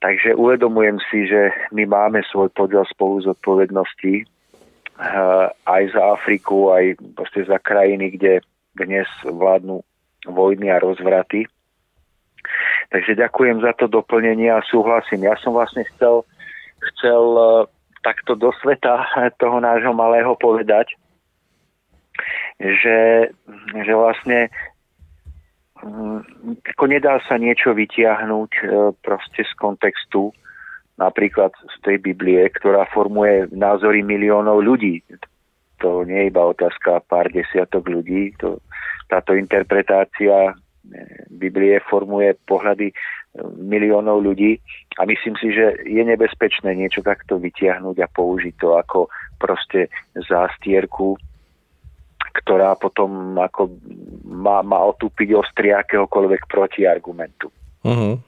[0.00, 6.68] Takže uvedomujem si, že my máme svoj podiel spolu z odpovednosti eh, aj za Afriku,
[6.72, 7.00] aj
[7.48, 8.44] za krajiny, kde
[8.76, 9.80] dnes vládnu
[10.28, 11.48] vojny a rozvraty
[12.90, 15.26] Takže ďakujem za to doplnenie a súhlasím.
[15.26, 16.22] Ja som vlastne chcel,
[16.94, 17.46] chcel e,
[18.06, 19.06] takto do sveta
[19.42, 20.94] toho nášho malého povedať,
[22.62, 23.30] že,
[23.74, 24.48] že vlastne
[25.82, 26.20] mm,
[26.76, 28.64] ako nedá sa niečo vytiahnuť e,
[29.02, 30.30] proste z kontextu,
[30.96, 35.04] napríklad z tej Biblie, ktorá formuje názory miliónov ľudí.
[35.84, 38.32] To nie je iba otázka pár desiatok ľudí.
[38.40, 38.64] To,
[39.12, 40.56] táto interpretácia
[41.30, 42.94] Biblie formuje pohľady e,
[43.58, 44.58] miliónov ľudí
[44.98, 48.98] a myslím si, že je nebezpečné niečo takto vytiahnuť a použiť to ako
[49.36, 51.18] proste zástierku,
[52.42, 53.76] ktorá potom ako
[54.28, 57.48] má, má otúpiť ostri akéhokoľvek protiargumentu.
[57.86, 58.18] Uh-huh.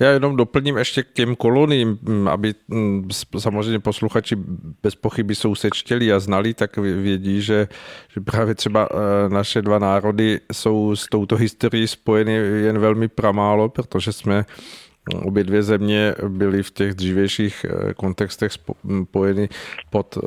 [0.00, 1.98] Já jenom doplním ještě k těm koloniím,
[2.30, 2.54] aby
[3.38, 4.36] samozřejmě posluchači
[4.82, 7.68] bez pochyby jsou sečtělí a znali, tak vědí, že,
[8.14, 13.68] že právě třeba e, naše dva národy jsou s touto historií spojeny jen velmi pramálo,
[13.68, 14.44] protože jsme
[15.24, 19.48] obě dvě země byly v těch dřívějších e, kontextech spojeny
[19.90, 20.20] pod e,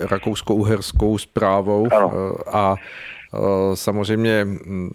[0.00, 1.88] rakousko-uherskou zprávou
[2.52, 2.76] a
[3.34, 4.90] Eh, samozřejmě mm,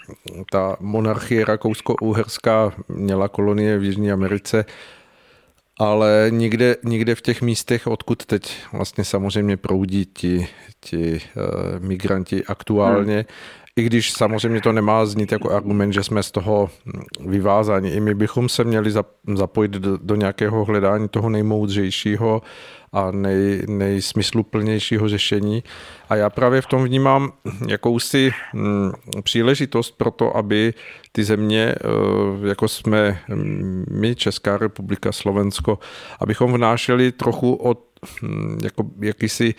[0.52, 4.66] ta monarchie rakousko-uherská měla kolonie v Jižní Americe,
[5.80, 10.48] ale nikde, nikde v těch místech, odkud teď vlastně samozřejmě proudí ti,
[10.80, 13.26] ti uh, migranti aktuálně, hmm.
[13.80, 16.70] I když samozřejmě to nemá znít jako argument, že jsme z toho
[17.26, 17.90] vyvázáni.
[17.90, 18.92] I my bychom se měli
[19.36, 22.42] zapojit do, do nějakého hledání toho nejmoudřejšího
[22.94, 25.64] a nej, nejsmysluplnějšího řešení.
[26.10, 27.32] A já právě v tom vnímám
[27.68, 28.92] jakousi hm,
[29.24, 30.74] příležitost pro to, aby
[31.12, 33.20] ty země, eh, jako jsme
[33.92, 35.80] my, Česká republika, Slovensko,
[36.20, 37.80] abychom vnášeli trochu od
[38.22, 39.56] hm, jako, jakýsi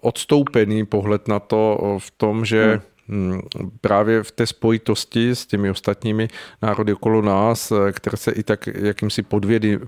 [0.00, 2.93] odstoupený pohled na to v tom, že hmm
[3.80, 6.28] právě v té spojitosti s těmi ostatními
[6.62, 9.80] národy okolo nás, které se i tak jakýmsi podvědy,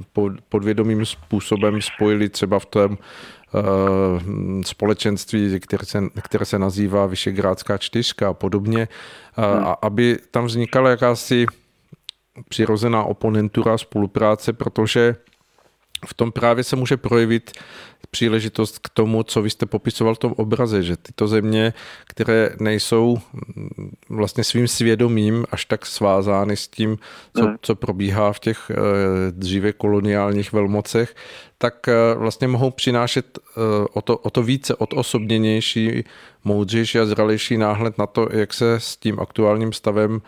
[0.49, 8.29] podvědomým způsobem spojili třeba v tom uh, společenství, které se, které se nazývá Vyšegrádská čtyřka
[8.29, 8.89] a podobně,
[9.39, 11.47] uh, a aby tam vznikala jakási
[12.49, 15.17] přirozená oponentura spolupráce, protože
[16.07, 17.53] v tom právě se může projevit
[18.11, 21.73] příležitost k tomu, co vy jste popisoval v tom obraze, že tyto země,
[22.07, 26.99] které nejsou mm, vlastně svým svědomím až tak svázány s tím,
[27.37, 27.57] co, hmm.
[27.63, 28.75] co probíhá v těch eh,
[29.31, 31.15] dříve koloniálních velmocech,
[31.59, 33.61] tak eh, vlastně mohou přinášet eh,
[33.93, 36.05] o to, o to více odosobněnější,
[36.45, 40.23] moudřejší a zralejší náhled na to, jak se s tím aktuálním stavem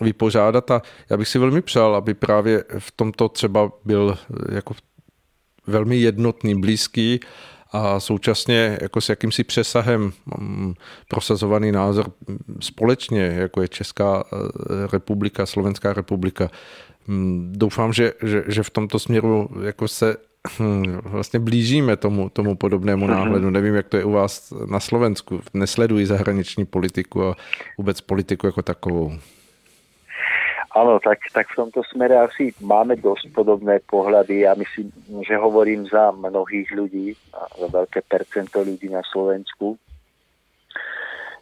[0.00, 4.18] vypořádat a já bych si velmi přál, aby právě v tomto třeba byl
[4.52, 4.74] jako
[5.66, 7.20] velmi jednotný, blízký
[7.72, 10.74] a současně jako s jakýmsi přesahem mm,
[11.08, 12.12] prosazovaný názor
[12.60, 14.36] společně, jako je Česká eh,
[14.92, 16.50] republika, Slovenská republika.
[17.06, 20.16] Mm, doufám, že, že, že v tomto směru jako se
[20.58, 23.14] hm, vlastně blížíme tomu, tomu podobnému mhm.
[23.14, 23.50] náhledu.
[23.50, 25.40] Nevím, jak to je u vás na Slovensku.
[25.54, 27.36] Nesleduji zahraniční politiku a
[27.78, 29.12] vůbec politiku jako takovou.
[30.76, 34.44] Áno, tak, tak v tomto smere asi máme dosť podobné pohľady.
[34.44, 34.92] Ja myslím,
[35.24, 39.80] že hovorím za mnohých ľudí, za veľké percento ľudí na Slovensku,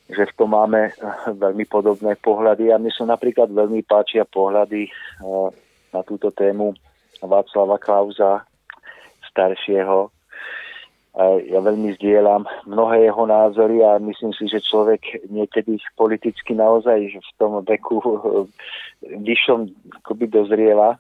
[0.07, 0.95] že v tom máme eh,
[1.35, 2.71] veľmi podobné pohľady.
[2.71, 4.93] A mne sa napríklad veľmi páčia pohľady eh,
[5.91, 6.71] na túto tému
[7.19, 8.47] Václava Klauza,
[9.35, 10.14] staršieho,
[11.23, 17.31] ja veľmi zdieľam mnohé jeho názory a myslím si, že človek niekedy politicky naozaj v
[17.39, 18.03] tom veku
[19.07, 19.71] vyššom
[20.03, 20.99] akoby dozrieva.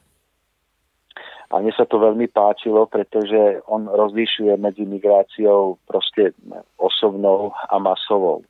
[1.50, 6.34] A mne sa to veľmi páčilo, pretože on rozlišuje medzi migráciou proste
[6.78, 8.46] osobnou a masovou.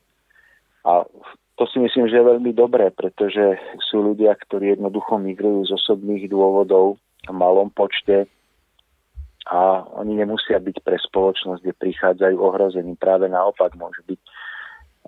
[0.85, 1.05] A
[1.57, 3.57] to si myslím, že je veľmi dobré, pretože
[3.89, 8.29] sú ľudia, ktorí jednoducho migrujú z osobných dôvodov v malom počte
[9.45, 12.97] a oni nemusia byť pre spoločnosť, kde prichádzajú ohrození.
[12.97, 14.19] Práve naopak môže byť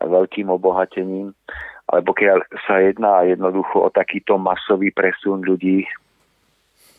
[0.05, 1.33] veľkým obohatením.
[1.89, 5.89] Ale pokiaľ sa jedná jednoducho o takýto masový presun ľudí,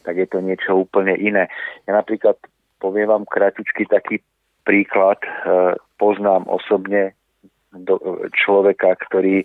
[0.02, 1.46] tak je to niečo úplne iné.
[1.86, 2.40] Ja napríklad
[2.82, 4.18] poviem vám kratičky taký
[4.66, 5.22] príklad.
[5.22, 5.30] E,
[6.00, 7.14] poznám osobne
[8.32, 9.44] človeka, ktorý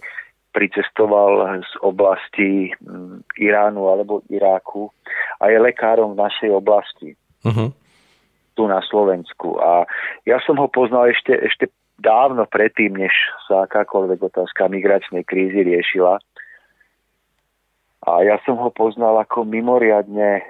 [0.55, 2.71] pricestoval z oblasti
[3.35, 4.87] Iránu alebo Iráku
[5.43, 7.19] a je lekárom v našej oblasti.
[7.43, 7.82] Uh-huh
[8.53, 9.57] tu na Slovensku.
[9.59, 9.85] A
[10.23, 11.65] ja som ho poznal ešte, ešte
[11.99, 13.13] dávno predtým, než
[13.45, 16.17] sa akákoľvek otázka migračnej krízy riešila.
[18.03, 20.43] A ja som ho poznal ako mimoriadne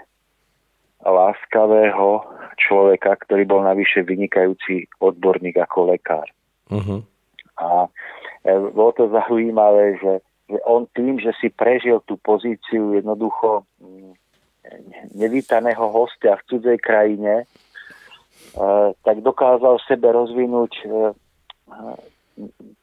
[1.04, 2.24] láskavého
[2.56, 6.26] človeka, ktorý bol navyše vynikajúci odborník ako lekár.
[6.72, 7.04] Uh-huh.
[7.60, 7.92] A
[8.48, 10.14] e, bolo to zaujímavé, že,
[10.48, 14.16] že on tým, že si prežil tú pozíciu jednoducho mm,
[15.14, 17.46] nevítaného hostia v cudzej krajine,
[19.04, 20.88] tak dokázal v sebe rozvinúť e,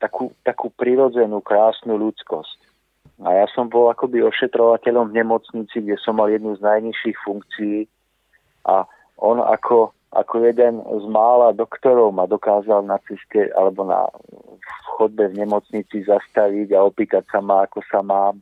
[0.03, 2.59] takú, takú prirodzenú, krásnu ľudskosť.
[3.21, 7.85] A ja som bol akoby ošetrovateľom v nemocnici, kde som mal jednu z najnižších funkcií
[8.65, 8.89] a
[9.21, 14.09] on ako, ako jeden z mála doktorov ma dokázal na ceste alebo na
[14.97, 18.41] chodbe v nemocnici zastaviť a opýtať sa ma, ako sa mám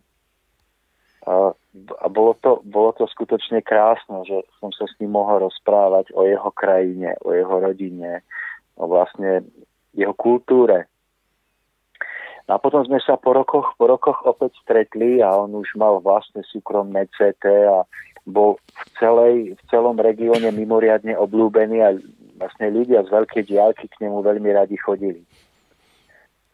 [2.00, 6.24] a bolo to, bolo to skutočne krásne, že som sa s ním mohol rozprávať o
[6.24, 8.22] jeho krajine, o jeho rodine,
[8.78, 9.46] o vlastne
[9.92, 10.86] jeho kultúre.
[12.48, 16.00] No a potom sme sa po rokoch, po rokoch opäť stretli a on už mal
[16.00, 17.84] vlastne súkromné CT a
[18.24, 21.96] bol v, celej, v celom regióne mimoriadne oblúbený a
[22.40, 25.24] vlastne ľudia z veľkej diálky k nemu veľmi radi chodili.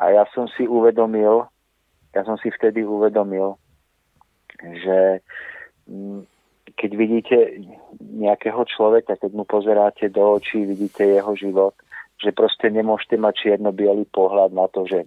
[0.02, 1.46] A ja som si uvedomil,
[2.10, 3.54] ja som si vtedy uvedomil,
[4.60, 5.24] že
[5.88, 6.20] mm,
[6.74, 7.36] keď vidíte
[8.00, 11.74] nejakého človeka, keď mu pozeráte do očí, vidíte jeho život,
[12.18, 15.06] že proste nemôžete mať čierno-bielý pohľad na to, že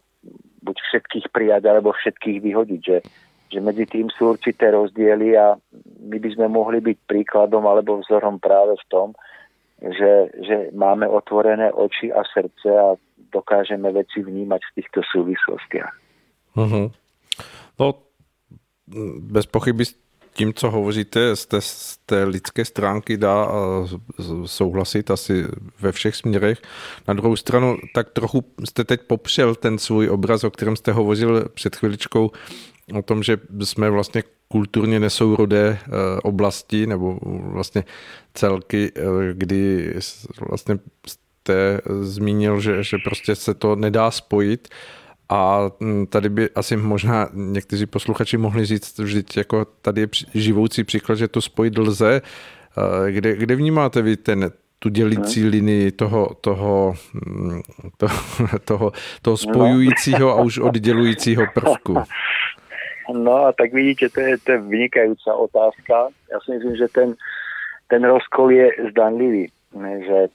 [0.63, 2.97] buď všetkých prijať, alebo všetkých vyhodiť, že,
[3.51, 5.55] že medzi tým sú určité rozdiely a
[6.03, 9.07] my by sme mohli byť príkladom alebo vzorom práve v tom,
[9.79, 12.97] že, že máme otvorené oči a srdce a
[13.29, 15.93] dokážeme veci vnímať v týchto súvislostiach.
[16.57, 16.89] Uh-huh.
[17.77, 17.85] No
[19.19, 19.95] bez pochyby s
[20.33, 23.51] tím, co hovoříte z té, z té lidské stránky dá
[24.45, 25.45] souhlasit asi
[25.79, 26.61] ve všech směrech.
[27.07, 31.49] Na druhou stranu, tak trochu jste teď popřel ten svůj obraz, o kterém jste hovořil
[31.53, 32.31] před chviličkou,
[32.93, 35.89] o tom, že jsme vlastně kulturně nesourodé eh,
[36.23, 37.19] oblasti nebo
[37.51, 37.83] vlastně
[38.33, 39.01] celky, eh,
[39.33, 39.93] kdy
[40.49, 44.67] vlastně jste zmínil, že, že prostě se to nedá spojit.
[45.29, 50.83] A mm, tady by asi možná někteří posluchači mohli říct, že jako tady je živoucí
[50.83, 52.21] příklad, že to spojit lze.
[53.09, 57.61] Kde, kde vnímáte vy ten, tu dělící linii toho, toho, mm,
[57.97, 58.13] toho,
[58.65, 58.91] toho,
[59.21, 61.97] toho spojujícího a už oddělujícího prvku?
[63.13, 66.11] No a tak vidíte, to je, to je vynikajúca otázka.
[66.27, 67.15] Ja si myslím, že ten,
[67.87, 69.47] ten rozkol je zdanlivý.
[69.79, 70.27] Že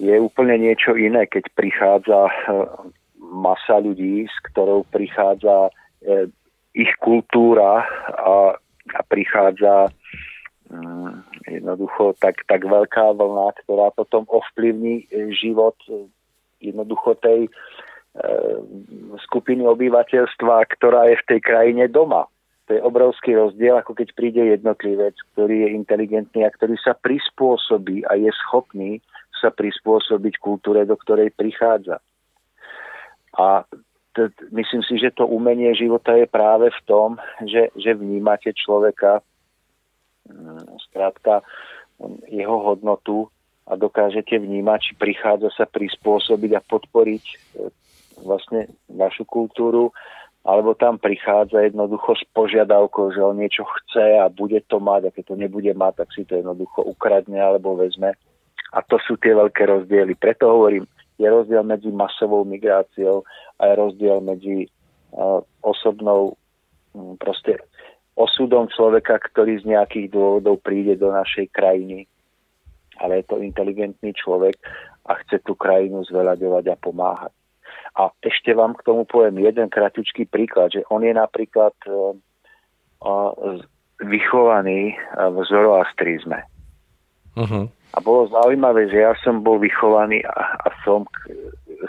[0.00, 2.32] je úplne niečo iné, keď prichádza
[3.30, 5.70] masa ľudí, s ktorou prichádza
[6.02, 6.30] e,
[6.74, 8.58] ich kultúra a,
[8.90, 9.94] a prichádza
[10.68, 16.10] mm, jednoducho tak, tak veľká vlna, ktorá potom ovplyvní e, život e,
[16.60, 17.48] jednoducho tej,
[19.30, 22.26] skupiny obyvateľstva, ktorá je v tej krajine doma.
[22.66, 28.02] To je obrovský rozdiel, ako keď príde jednotlivec, ktorý je inteligentný a ktorý sa prispôsobí
[28.10, 28.98] a je schopný
[29.40, 32.02] sa prispôsobiť kultúre, do ktorej prichádza.
[33.38, 33.66] A
[34.14, 37.08] t- myslím si, že to umenie života je práve v tom,
[37.46, 39.22] že, že vnímate človeka,
[40.26, 41.42] mm, zkrátka
[42.26, 43.28] jeho hodnotu
[43.68, 47.36] a dokážete vnímať, či prichádza sa prispôsobiť a podporiť e,
[48.24, 49.92] vlastne našu kultúru
[50.40, 55.14] alebo tam prichádza jednoducho s požiadavkou, že on niečo chce a bude to mať a
[55.14, 58.16] keď to nebude mať, tak si to jednoducho ukradne alebo vezme.
[58.72, 60.16] A to sú tie veľké rozdiely.
[60.16, 60.88] Preto hovorím,
[61.20, 63.28] je rozdiel medzi masovou migráciou
[63.60, 64.56] a je rozdiel medzi
[65.12, 66.40] uh, osobnou
[66.96, 67.60] um, proste
[68.16, 72.08] osudom človeka, ktorý z nejakých dôvodov príde do našej krajiny.
[72.96, 74.56] Ale je to inteligentný človek
[75.08, 77.32] a chce tú krajinu zveľaďovať a pomáhať.
[77.96, 82.16] A ešte vám k tomu poviem jeden kratičký príklad, že on je napríklad uh,
[84.00, 86.44] vychovaný v zoroastrizme.
[87.36, 87.72] Uh-huh.
[87.90, 91.06] A bolo zaujímavé, že ja som bol vychovaný a, a som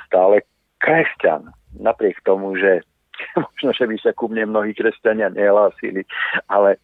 [0.09, 0.41] stále
[0.81, 1.53] kresťan.
[1.77, 2.81] Napriek tomu, že
[3.37, 6.03] možno, že by sa ku mne mnohí kresťania nehlásili,
[6.49, 6.81] ale,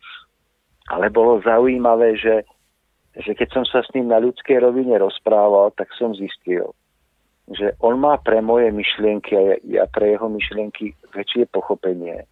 [0.88, 2.45] ale bolo zaujímavé, že,
[3.18, 6.78] že keď som sa s ním na ľudskej rovine rozprával, tak som zistil,
[7.49, 12.28] že on má pre moje myšlienky a ja pre jeho myšlienky väčšie pochopenie,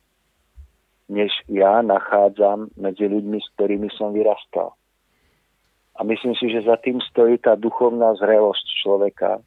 [1.09, 4.75] než ja nachádzam medzi ľuďmi, s ktorými som vyrastal.
[5.95, 9.39] A myslím si, že za tým stojí tá duchovná zrelosť človeka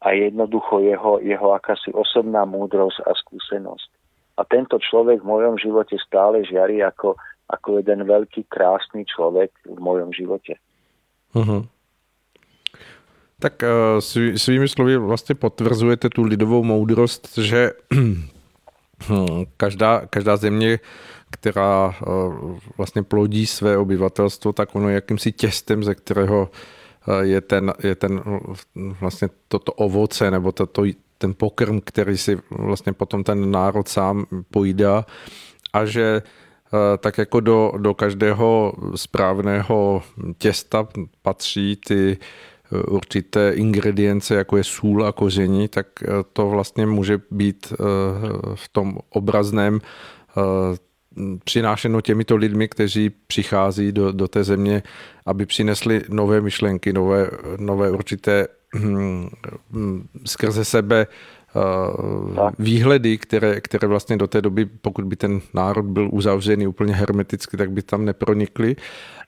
[0.00, 3.90] a jednoducho jeho, jeho akási osobná múdrosť a skúsenosť.
[4.38, 7.18] A tento človek v mojom živote stále žiari ako,
[7.50, 10.54] ako jeden veľký krásny človek v mojom živote.
[11.34, 11.66] Uh-huh.
[13.40, 14.00] Tak uh,
[14.36, 17.72] svými slovy vlastně potvrzujete tu lidovou moudrost, že
[19.08, 20.78] hm, každá, každá země,
[21.30, 26.50] která uh, vlastně plodí své obyvatelstvo, tak ono je jakýmsi těstem, ze kterého
[27.08, 28.22] uh, je ten, je ten
[28.74, 30.82] vlastně toto ovoce nebo to, to,
[31.18, 35.06] ten pokrm, který si vlastně potom ten národ sám pojídá.
[35.72, 36.22] A že
[36.98, 40.02] tak jako do, do každého správného
[40.38, 40.88] těsta
[41.22, 42.18] patří ty
[42.70, 47.76] určité ingredience, jako je sůl a koření, tak eh, to vlastně může být eh,
[48.54, 50.40] v tom obrazném eh,
[51.44, 54.82] přinášeno těmito lidmi, kteří přichází do, do té země,
[55.26, 59.28] aby přinesli nové myšlenky, nové, nové určité hm,
[60.24, 61.06] skrze sebe
[62.58, 67.56] výhledy, které, které vlastně do té doby, pokud by ten národ byl uzavřený úplně hermeticky,
[67.56, 68.76] tak by tam nepronikly,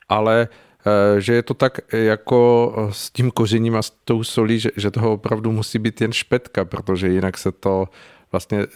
[0.09, 0.49] ale
[0.87, 4.91] Eh, že je to tak jako s tím kořením a s tou solí, že, že
[4.91, 7.89] toho opravdu musí být jen špetka, protože jinak se to
[8.33, 8.67] vlastně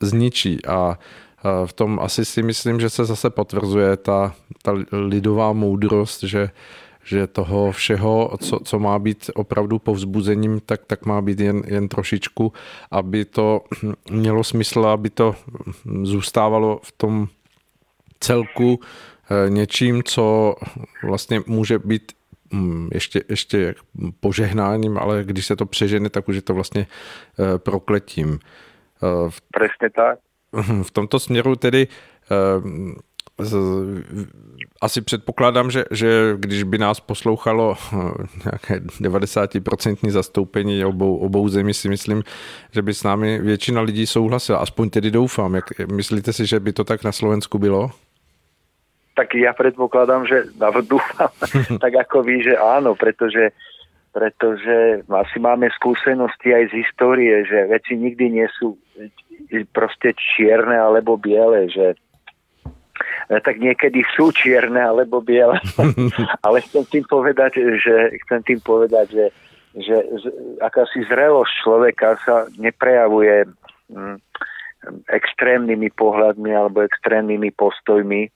[0.00, 0.66] zničí.
[0.66, 0.98] A
[1.66, 6.50] v tom asi si myslím, že se zase potvrzuje ta, ta lidová moudrost, že,
[7.04, 11.88] že toho všeho, co, co má být opravdu povzbuzením, tak, tak má být jen, jen
[11.88, 12.52] trošičku,
[12.90, 13.64] aby to
[14.10, 15.34] mělo smysl, aby to
[16.02, 17.28] zůstávalo v tom
[18.20, 18.80] celku
[19.30, 20.54] Eh, něčím, co
[21.02, 22.12] vlastně může být
[22.52, 23.74] mm, ještě, ještě
[24.20, 26.86] požehnáním, ale když se to přežene, tak už je to vlastně
[27.38, 28.38] eh, prokletím.
[29.02, 30.18] Eh, Přesně tak.
[30.82, 31.88] V tomto směru tedy
[34.80, 37.76] asi předpokládám, že, že když by nás poslouchalo
[38.44, 42.22] nějaké 90% zastoupení obou, obou zemí, si myslím,
[42.72, 44.58] že by s námi většina lidí souhlasila.
[44.58, 45.54] Aspoň tedy doufám.
[45.54, 47.90] Jak, myslíte si, že by to tak na Slovensku bylo?
[49.16, 50.52] tak ja predpokladám, že
[50.92, 51.32] dúfam,
[51.80, 53.56] tak ako vy, že áno, pretože,
[54.16, 58.80] pretože asi máme skúsenosti aj z histórie, že veci nikdy nie sú
[59.76, 62.00] proste čierne alebo biele, že
[63.28, 65.60] e, tak niekedy sú čierne alebo biele,
[66.48, 69.26] ale chcem tým povedať, že chcem tým povedať, že,
[69.84, 69.96] že
[70.64, 73.44] akási zrelosť človeka sa neprejavuje
[73.92, 74.16] mm,
[75.12, 78.32] extrémnymi pohľadmi alebo extrémnymi postojmi,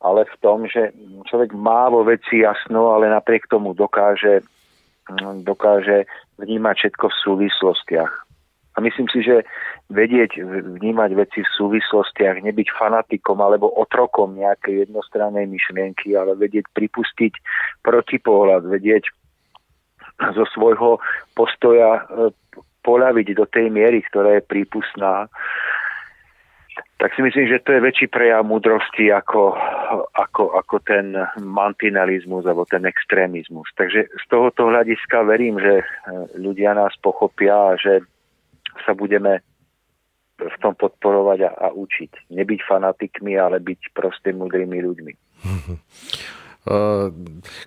[0.00, 0.96] ale v tom, že
[1.28, 4.40] človek má vo veci jasno, ale napriek tomu dokáže,
[5.42, 6.06] dokáže
[6.38, 8.12] vnímať všetko v súvislostiach.
[8.70, 9.42] A myslím si, že
[9.90, 10.38] vedieť
[10.78, 17.32] vnímať veci v súvislostiach, nebyť fanatikom alebo otrokom nejakej jednostrannej myšlienky, ale vedieť pripustiť
[17.82, 19.10] protipohľad, vedieť
[20.38, 21.02] zo svojho
[21.34, 22.30] postoja e,
[22.86, 25.26] poľaviť do tej miery, ktorá je prípustná,
[27.00, 29.56] tak si myslím, že to je väčší prejav múdrosti ako,
[30.14, 33.66] ako, ako ten mantinalizmus alebo ten extrémizmus.
[33.74, 35.84] Takže z tohoto hľadiska verím, že e,
[36.38, 38.06] ľudia nás pochopia a že,
[38.86, 39.42] sa budeme
[40.40, 42.32] v tom podporovať a, a učiť.
[42.32, 45.12] Nebyť fanatikmi, ale byť proste múdrými ľuďmi.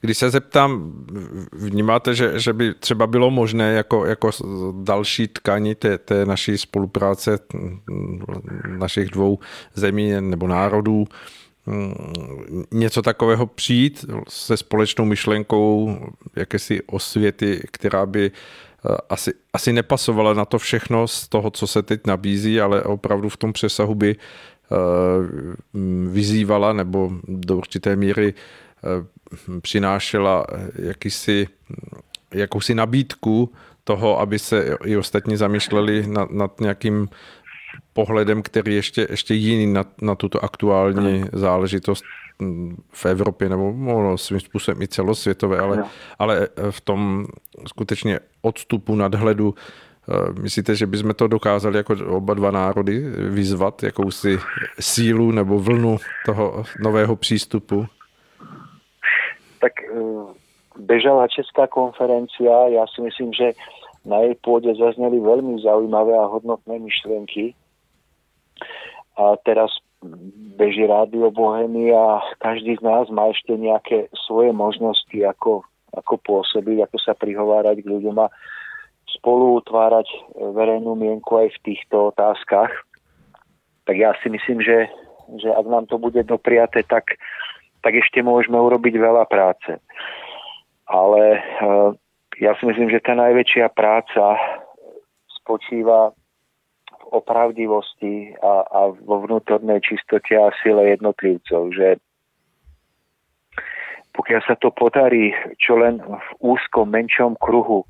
[0.01, 0.93] Když se zeptám,
[1.53, 4.29] vnímáte, že, že by třeba bylo možné jako, jako
[4.83, 7.39] další tkání té, té naší spolupráce
[8.67, 9.39] našich dvou
[9.73, 11.05] zemí nebo národů
[12.71, 15.97] něco takového přijít se společnou myšlenkou
[16.35, 18.31] jakési osvěty, která by
[19.09, 23.37] asi, asi nepasovala na to všechno z toho, co se teď nabízí, ale opravdu v
[23.37, 24.15] tom přesahu by
[26.07, 28.33] vyzývala nebo do určité míry
[29.61, 30.45] přinášela
[30.75, 31.47] jakýsi,
[32.33, 33.53] jakousi nabídku
[33.83, 37.09] toho, aby se i ostatní zamýšleli nad, nad nějakým
[37.93, 42.03] pohledem, který ještě, ještě jiný na, na tuto aktuální záležitost
[42.91, 45.83] v Evropě nebo no, svým způsobem i celosvětové, ale,
[46.19, 47.25] ale v tom
[47.67, 49.55] skutečně odstupu nadhledu
[50.41, 52.99] Myslíte, že bychom to dokázali jako oba dva národy
[53.29, 54.37] vyzvat, jakousi
[54.79, 57.85] sílu nebo vlnu toho nového přístupu?
[59.63, 59.95] tak e,
[60.75, 62.67] bežala Česká konferencia.
[62.67, 63.55] Ja si myslím, že
[64.03, 67.55] na jej pôde zazneli veľmi zaujímavé a hodnotné myšlienky.
[69.13, 69.69] A teraz
[70.57, 76.87] beží rádio Bohemy a každý z nás má ešte nejaké svoje možnosti, ako, ako pôsobiť,
[76.87, 78.27] ako sa prihovárať k ľuďom a
[79.13, 82.73] spolu utvárať verejnú mienku aj v týchto otázkach.
[83.85, 84.89] Tak ja si myslím, že,
[85.37, 87.19] že ak nám to bude dopriate, tak
[87.83, 89.77] tak ešte môžeme urobiť veľa práce.
[90.87, 91.89] Ale eh,
[92.39, 94.39] ja si myslím, že tá najväčšia práca
[95.43, 96.15] spočíva
[97.13, 102.01] v opravdivosti a, a vo vnútornej čistote a sile jednotlivcov, že
[104.17, 105.29] pokiaľ sa to podarí
[105.61, 107.85] čo len v úzkom, menšom kruhu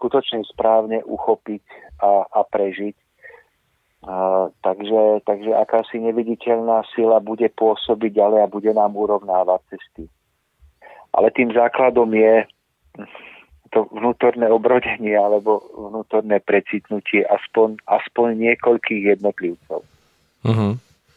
[0.00, 1.64] skutočne správne uchopiť
[2.00, 2.96] a, a prežiť,
[4.60, 10.04] takže, takže akási neviditeľná sila bude pôsobiť ďalej a bude nám urovnávať cesty.
[11.16, 12.44] Ale tým základom je
[13.70, 19.80] to vnútorné obrodenie alebo vnútorné precitnutie aspoň, aspoň niekoľkých jednotlivcov.
[20.46, 20.72] Uh-huh.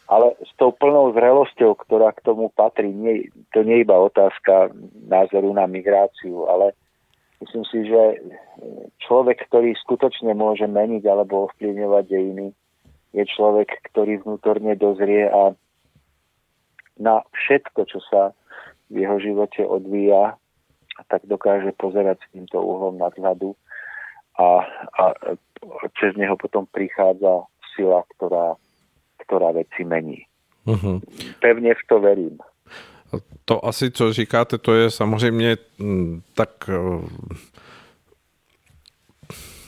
[0.09, 4.73] Ale s tou plnou zrelosťou, ktorá k tomu patrí, nie, to nie je iba otázka
[5.05, 6.73] názoru na migráciu, ale
[7.45, 8.01] myslím si, že
[9.05, 12.47] človek, ktorý skutočne môže meniť alebo ovplyvňovať dejiny,
[13.13, 15.53] je človek, ktorý vnútorne dozrie a
[16.99, 18.33] na všetko, čo sa
[18.89, 20.35] v jeho živote odvíja,
[21.07, 23.55] tak dokáže pozerať s týmto uhlom nadhľadu
[24.39, 24.67] a,
[24.99, 25.03] a
[25.99, 28.55] cez neho potom prichádza sila, ktorá,
[29.23, 30.27] ktorá veci mení.
[30.67, 30.99] Uh-huh.
[31.39, 32.37] Pevne v to verím.
[33.45, 35.57] To asi, co říkáte, to je samozřejmě
[36.33, 36.69] tak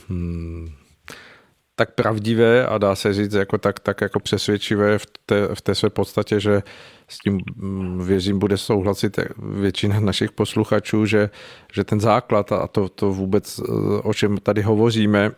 [0.08, 0.66] hmm,
[1.74, 5.74] tak pravdivé a dá se říct jako tak, tak jako přesvědčivé v té, v té
[5.74, 6.62] své podstatě, že
[7.08, 11.30] s tím mm, věřím bude souhlasit většina našich posluchačů, že,
[11.72, 15.30] že ten základ a to, to vůbec, eh, o čem tady hovoříme,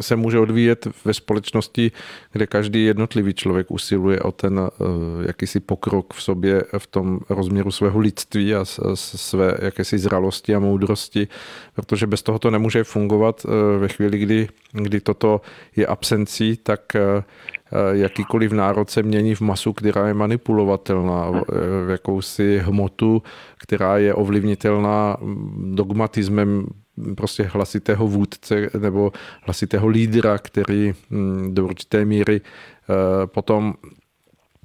[0.00, 1.92] se může odvíjet ve společnosti,
[2.32, 4.68] kde každý jednotlivý člověk usiluje o ten uh,
[5.26, 11.28] jakýsi pokrok v sobě v tom rozměru svého lidství a své jakési zralosti a moudrosti,
[11.74, 13.44] protože bez toho to nemůže fungovat.
[13.44, 15.40] Uh, ve chvíli, kdy, kdy toto
[15.76, 17.22] je absencí, tak uh,
[17.92, 21.30] jakýkoliv národ se mění v masu, která je manipulovatelná,
[21.86, 23.22] v jakousi hmotu,
[23.58, 25.16] která je ovlivnitelná
[25.74, 26.66] dogmatismem
[27.16, 33.74] prostě hlasitého vůdce nebo hlasitého lídra, který mm, do určité míry eh, potom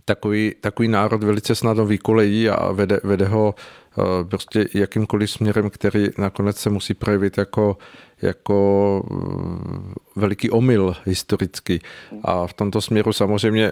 [0.05, 6.07] takový, takový národ velice snadno vykolejí a vede, vede ho eh, prostě jakýmkoliv směrem, který
[6.17, 7.77] nakonec se musí projevit jako,
[8.21, 11.79] jako mm, veliký omyl historicky.
[12.23, 13.71] A v tomto směru samozřejmě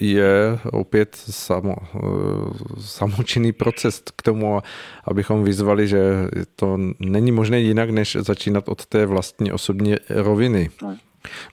[0.00, 1.74] je opět samo,
[2.80, 4.60] samočinný proces k tomu,
[5.04, 10.70] abychom vyzvali, že to není možné jinak, než začínat od té vlastní osobní roviny.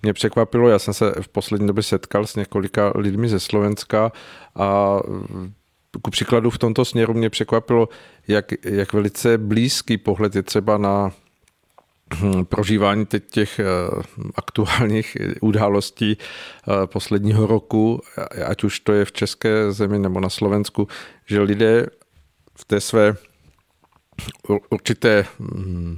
[0.01, 4.11] Mě překvapilo, já jsem se v poslední době setkal s několika lidmi ze Slovenska
[4.55, 4.99] a
[6.01, 7.89] ku příkladu v tomto směru mě překvapilo,
[8.27, 11.11] jak, jak velice blízký pohled je třeba na
[12.43, 13.63] prožívání teď těch eh,
[14.35, 18.01] aktuálních událostí eh, posledního roku,
[18.45, 20.87] ať už to je v České zemi nebo na Slovensku,
[21.25, 21.87] že lidé
[22.55, 23.15] v té své
[24.69, 25.97] určité hm,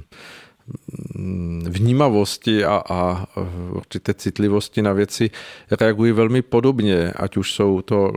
[1.68, 3.26] vnímavosti a, a
[3.70, 5.30] určité citlivosti na věci
[5.80, 8.12] reagují velmi podobně, ať už jsou to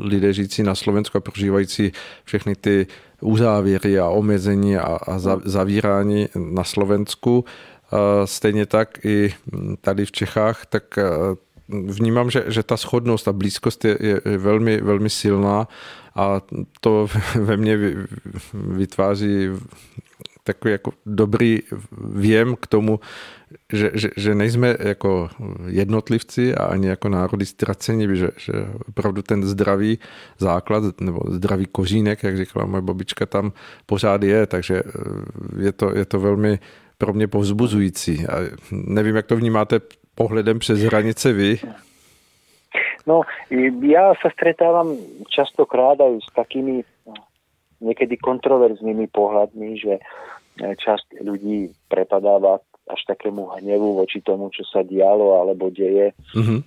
[0.00, 1.92] lidé žijící na Slovensku a prožívající
[2.24, 2.86] všechny ty
[3.20, 7.44] uzávěry a omezení a, a zavírání na Slovensku,
[8.24, 9.34] stejně tak i
[9.80, 10.98] tady v Čechách, tak
[11.68, 15.68] vnímám, že, že ta schodnost a blízkost je, je velmi, velmi silná
[16.14, 16.40] a
[16.80, 17.78] to ve mně
[18.54, 19.48] vytváří
[20.44, 21.60] takový jako dobrý
[21.98, 23.00] věm k tomu,
[23.72, 25.28] že, že, že nejsme jako
[25.66, 28.52] jednotlivci a ani jako národy ztraceni, že, že
[28.88, 29.98] opravdu ten zdravý
[30.38, 33.52] základ nebo zdravý kořínek, jak říkala moje babička, tam
[33.86, 34.82] pořád je, takže
[35.58, 36.58] je to, je to velmi
[36.98, 38.26] pro mě povzbuzující.
[38.26, 38.36] A
[38.72, 39.80] nevím, jak to vnímáte
[40.14, 41.58] pohledem přes hranice vy?
[43.08, 43.24] No,
[43.82, 44.94] ja sa stretávam
[45.32, 46.84] častokrát aj s takými
[47.80, 49.98] niekedy kontroverznými pohľadmi, že
[50.60, 52.60] časť ľudí prepadáva
[52.90, 56.12] až takému hnevu voči tomu, čo sa dialo alebo deje.
[56.34, 56.60] Mm-hmm.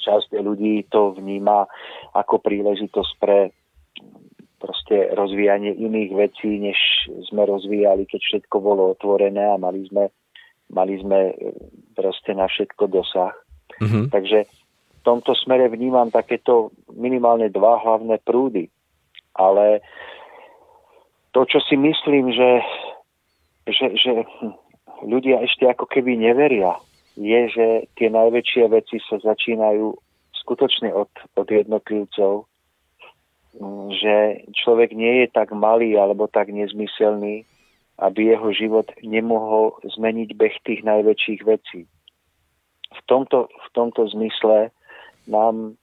[0.00, 1.68] Časť ľudí to vníma
[2.16, 3.52] ako príležitosť pre
[4.60, 6.76] proste rozvíjanie iných vecí, než
[7.32, 10.12] sme rozvíjali, keď všetko bolo otvorené a mali sme
[10.70, 11.34] mali sme e,
[11.98, 13.34] proste na všetko dosah.
[13.82, 14.04] Mm-hmm.
[14.14, 18.70] Takže v tomto smere vnímam takéto minimálne dva hlavné prúdy.
[19.34, 19.82] Ale
[21.32, 22.50] to, čo si myslím, že,
[23.70, 24.12] že, že
[25.04, 26.76] ľudia ešte ako keby neveria,
[27.18, 27.66] je, že
[28.00, 29.92] tie najväčšie veci sa začínajú
[30.40, 32.48] skutočne od, od jednotlivcov,
[33.90, 37.44] že človek nie je tak malý alebo tak nezmyselný,
[38.00, 41.84] aby jeho život nemohol zmeniť beh tých najväčších vecí.
[42.90, 44.72] V tomto, v tomto zmysle
[45.28, 45.76] nám,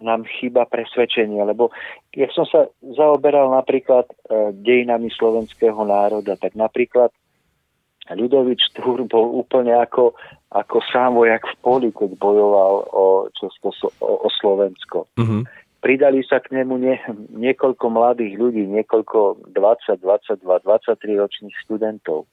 [0.00, 1.68] nám chýba presvedčenie, lebo
[2.14, 4.14] keď som sa zaoberal napríklad e,
[4.56, 7.12] dejinami slovenského národa, tak napríklad
[8.08, 10.16] Ľudovič Túr bol úplne ako,
[10.50, 13.04] ako sám vojak v poli, keď bojoval o,
[13.36, 13.70] Česko,
[14.00, 15.06] o, o Slovensko.
[15.20, 15.42] Mm-hmm
[15.80, 16.96] pridali sa k nemu nie,
[17.32, 22.28] niekoľko mladých ľudí, niekoľko 20, 22, 23 ročných študentov.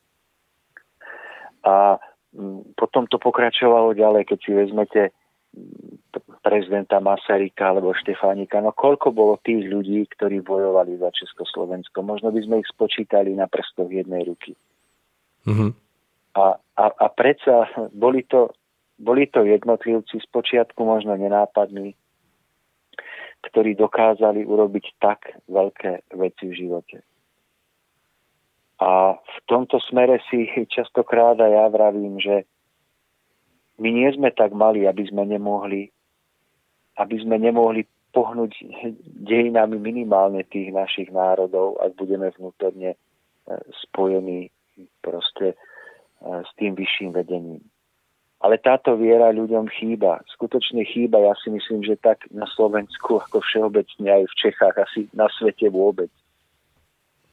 [1.64, 1.98] A
[2.36, 5.02] mm, potom to pokračovalo ďalej, keď si vezmete
[5.56, 6.12] mm,
[6.44, 8.60] prezidenta Masaryka alebo Štefánika.
[8.60, 12.04] No koľko bolo tých ľudí, ktorí bojovali za Československo?
[12.04, 14.54] Možno by sme ich spočítali na prstoch jednej ruky.
[15.48, 15.72] Mm-hmm.
[16.38, 18.52] A, a, a predsa boli to,
[19.00, 21.96] boli to jednotlivci, spočiatku možno nenápadní,
[23.48, 26.98] ktorí dokázali urobiť tak veľké veci v živote.
[28.78, 32.46] A v tomto smere si častokrát aj ja vravím, že
[33.82, 35.90] my nie sme tak mali, aby sme nemohli,
[37.02, 38.54] aby sme nemohli pohnúť
[39.26, 42.98] dejinami minimálne tých našich národov, ak budeme vnútorne e,
[43.86, 44.50] spojení
[45.02, 45.56] proste e,
[46.22, 47.64] s tým vyšším vedením.
[48.38, 50.22] Ale táto viera ľuďom chýba.
[50.38, 55.10] Skutočne chýba, ja si myslím, že tak na Slovensku ako všeobecne aj v Čechách, asi
[55.18, 56.14] na svete vôbec.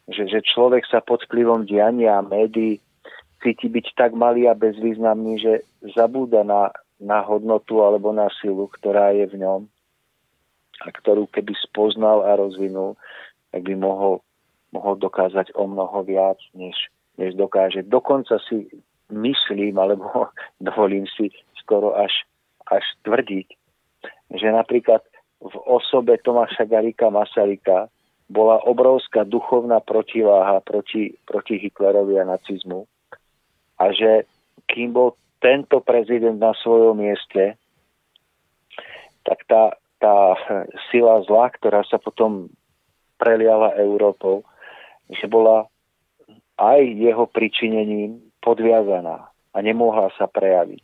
[0.09, 2.81] Že, že človek sa pod vplyvom diania a médií
[3.45, 5.53] cíti byť tak malý a bezvýznamný, že
[5.93, 9.69] zabúda na, na hodnotu alebo na silu, ktorá je v ňom
[10.81, 12.97] a ktorú keby spoznal a rozvinul,
[13.53, 14.25] tak by mohol,
[14.73, 16.75] mohol dokázať o mnoho viac, než,
[17.19, 17.83] než dokáže.
[17.83, 18.67] Dokonca si
[19.11, 20.29] myslím, alebo
[20.61, 22.13] dovolím si skoro až,
[22.69, 23.49] až tvrdiť,
[24.35, 25.01] že napríklad
[25.45, 27.93] v osobe Tomáša Garika Masaryka
[28.25, 32.89] bola obrovská duchovná protiváha proti, proti Hitlerovi a nacizmu
[33.77, 34.25] a že
[34.71, 37.61] kým bol tento prezident na svojom mieste,
[39.29, 40.17] tak tá, tá
[40.89, 42.49] sila zla, ktorá sa potom
[43.21, 44.41] preliala Európou,
[45.13, 45.69] že bola
[46.59, 50.83] aj jeho pričinením podviazaná a nemohla sa prejaviť.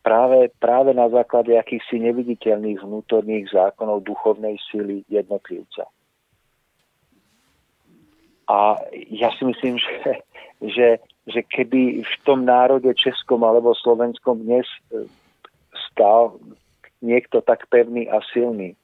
[0.00, 5.84] Práve, práve na základe akýchsi neviditeľných vnútorných zákonov duchovnej síly jednotlivca.
[8.48, 8.80] A
[9.12, 10.24] ja si myslím, že,
[10.58, 10.88] že,
[11.28, 15.04] že keby v tom národe českom alebo slovenskom dnes e,
[15.92, 16.40] stal
[17.04, 18.74] niekto tak pevný a silný,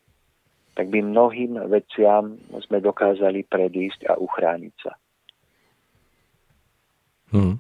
[0.77, 2.37] tak by mnohým veciam
[2.69, 4.93] sme dokázali predísť a uchrániť sa.
[7.37, 7.59] Hmm.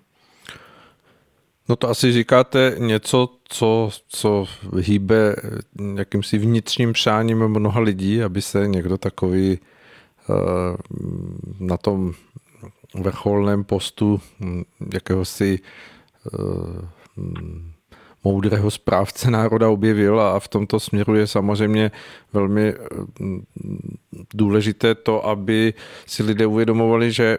[1.68, 4.44] No to asi říkáte něco, co, co
[4.80, 5.36] hýbe
[5.94, 10.32] jakýmsi vnitřním přáním mnoha lidí, aby se někdo takový eh,
[11.60, 12.12] na tom
[12.94, 14.62] vrcholném postu hm,
[14.94, 16.88] jakéhosi eh,
[18.24, 21.90] moudrého správce národa objevil a v tomto směru je samozřejmě
[22.32, 22.74] velmi
[23.20, 23.44] hm,
[24.34, 25.74] důležité to, aby
[26.06, 27.38] si lidé uvědomovali, že,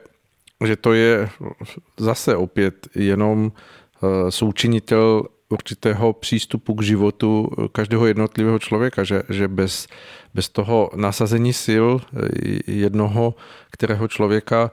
[0.65, 1.29] že to je
[1.97, 3.51] zase opět jenom
[4.03, 9.87] Eh, součinitel určitého přístupu k životu každého jednotlivého člověka, že, že bez,
[10.33, 13.35] bez toho nasazení sil eh, jednoho,
[13.71, 14.71] kterého člověka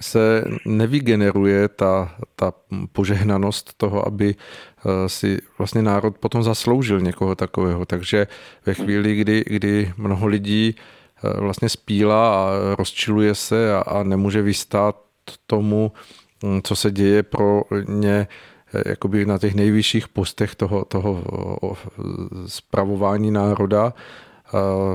[0.00, 2.52] se nevygeneruje ta, ta
[2.92, 7.86] požehnanost toho, aby eh, si vlastně národ potom zasloužil někoho takového.
[7.86, 8.26] Takže
[8.66, 14.42] ve chvíli, kdy, kdy mnoho lidí eh, vlastně spíla a rozčiluje se a, a nemůže
[14.42, 15.05] vystát
[15.46, 15.92] tomu,
[16.44, 18.28] hm, co se děje pro ně
[18.74, 21.22] eh, jakoby na těch nejvyšších postech toho, toho
[22.46, 23.94] spravování národa,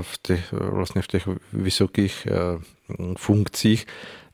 [0.01, 2.27] v těch, vlastně v těch vysokých
[3.17, 3.85] funkcích,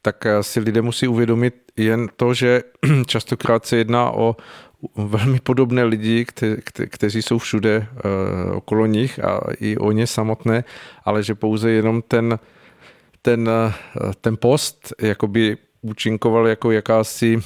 [0.02, 2.62] tak si lidé musí uvědomit jen to, že
[3.08, 4.36] častokrát se jedná o
[4.96, 7.88] velmi podobné lidi, kte, kte, kteří jsou všude
[8.54, 10.64] okolo nich a i o ně samotné,
[11.06, 12.40] ale že pouze jenom ten,
[13.22, 13.50] ten,
[14.22, 17.40] ten post jakoby účinkoval jako jakási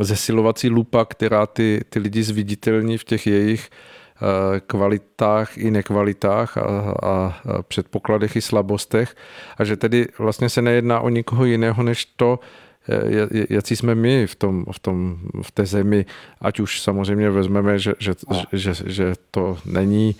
[0.00, 3.70] zesilovací lupa, která ty, ty lidi zviditelní v těch jejich
[4.18, 6.62] Eh, kvalitách i nekvalitách a,
[7.02, 9.14] a předpokladech i slabostech.
[9.58, 12.40] A že tedy vlastně se nejedná o nikoho jiného než to,
[12.88, 16.06] eh, jaký jsme my v, tom, v, tom, v té zemi,
[16.40, 18.12] ať už samozřejmě vezmeme, že, že,
[18.52, 20.16] že, že to není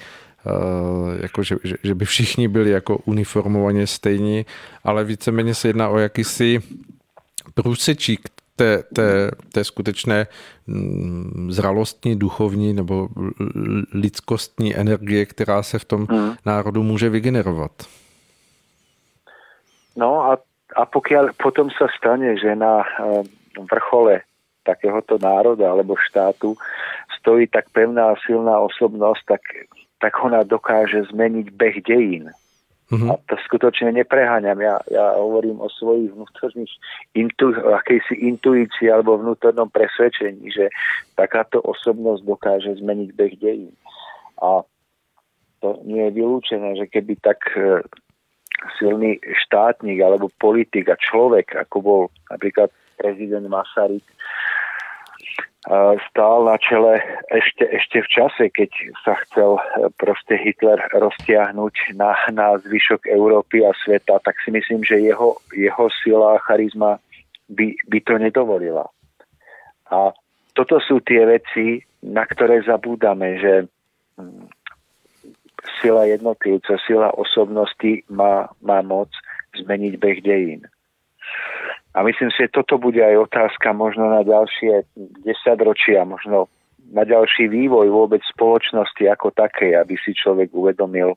[0.46, 4.46] eh, jako, že, že by všichni byli jako uniformovaně stejní,
[4.84, 6.62] ale víceméně se jedná o jakýsi
[7.58, 8.20] průsečík
[8.56, 10.26] té, té, té skutečné
[10.66, 13.08] mm, zralostní, duchovní nebo
[13.94, 16.34] lidskostní energie, která se v tom hmm.
[16.46, 17.72] národu může vygenerovat.
[19.98, 20.38] No a,
[20.78, 23.26] a pokiaľ potom sa stane, že na eh,
[23.66, 24.22] vrchole
[24.62, 26.54] takéhoto národa alebo štátu
[27.18, 29.42] stojí tak pevná a silná osobnosť, tak,
[29.98, 32.30] tak ona dokáže zmeniť beh dejín.
[32.88, 33.12] Mm-hmm.
[33.12, 34.56] A to skutočne nepreháňam.
[34.64, 36.72] Ja, ja hovorím o svojich vnútorných
[37.12, 40.72] intu, akejsi intuícii alebo vnútornom presvedčení, že
[41.12, 43.76] takáto osobnosť dokáže zmeniť beh dejín.
[44.40, 44.64] A
[45.60, 47.84] to nie je vylúčené, že keby tak e,
[48.80, 52.00] silný štátnik alebo politik a človek, ako bol
[52.32, 54.06] napríklad prezident Masaryk,
[56.10, 57.02] stál na čele
[57.34, 58.70] ešte, ešte v čase, keď
[59.02, 64.86] sa chcel e, proste Hitler roztiahnuť na, na zvyšok Európy a sveta, tak si myslím,
[64.86, 67.02] že jeho, jeho sila a charizma
[67.50, 68.86] by, by to nedovolila.
[69.90, 70.14] A
[70.54, 73.54] toto sú tie veci, na ktoré zabúdame, že
[74.14, 74.46] mm,
[75.82, 79.10] sila jednotlivca, sila osobnosti má, má moc
[79.58, 80.62] zmeniť beh dejín.
[81.96, 84.84] A myslím si, že toto bude aj otázka možno na ďalšie
[85.24, 85.24] 10
[85.64, 86.52] ročia, možno
[86.88, 91.16] na ďalší vývoj vôbec spoločnosti ako takej, aby si človek uvedomil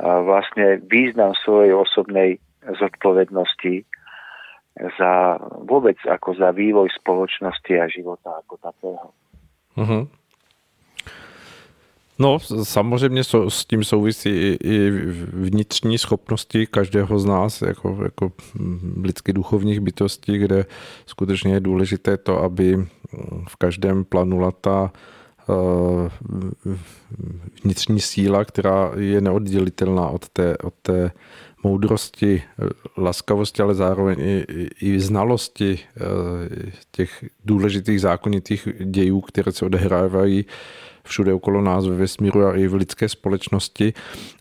[0.00, 3.84] vlastne význam svojej osobnej zodpovednosti
[4.96, 5.12] za
[5.66, 9.06] vôbec ako za vývoj spoločnosti a života ako takého.
[9.76, 10.02] Uh-huh.
[12.20, 14.30] No, samozřejmě s tím souvisí
[14.64, 14.90] i
[15.32, 18.32] vnitřní schopnosti každého z nás, jako, jako
[19.02, 20.66] lidsky duchovních bytostí, kde
[21.06, 22.86] skutečně je důležité to, aby
[23.48, 24.92] v každém planula ta
[25.50, 26.10] eh,
[27.64, 31.10] vnitřní síla, která je neoddělitelná od té, od té
[31.62, 32.42] moudrosti,
[32.96, 36.00] laskavosti, ale zároveň i, i znalosti eh,
[36.90, 40.44] těch důležitých zákonitých dějů, které se odehrávají
[41.02, 43.92] všude okolo nás ve vesmíru a i v lidské společnosti.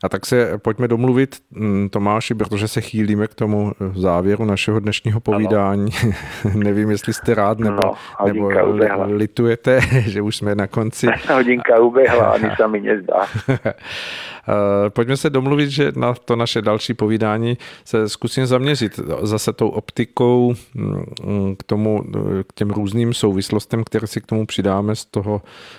[0.04, 5.20] A tak se pojďme domluvit, mm, Tomáši, protože se chýlíme k tomu závěru našeho dnešního
[5.20, 5.92] povídání.
[6.56, 11.08] Nevím, jestli jste rád nebo, no, nebo litujete, že už jsme na konci.
[11.34, 13.26] Hodinka ubehla, ani se mi nezdá.
[14.50, 19.70] Eh, pojďme se domluvit, že na to naše další povídání se zkusím zaměřit zase tou
[19.70, 22.04] optikou mm, k tomu,
[22.48, 25.79] k těm různým souvislostem, které si k tomu přidáme z toho Eh,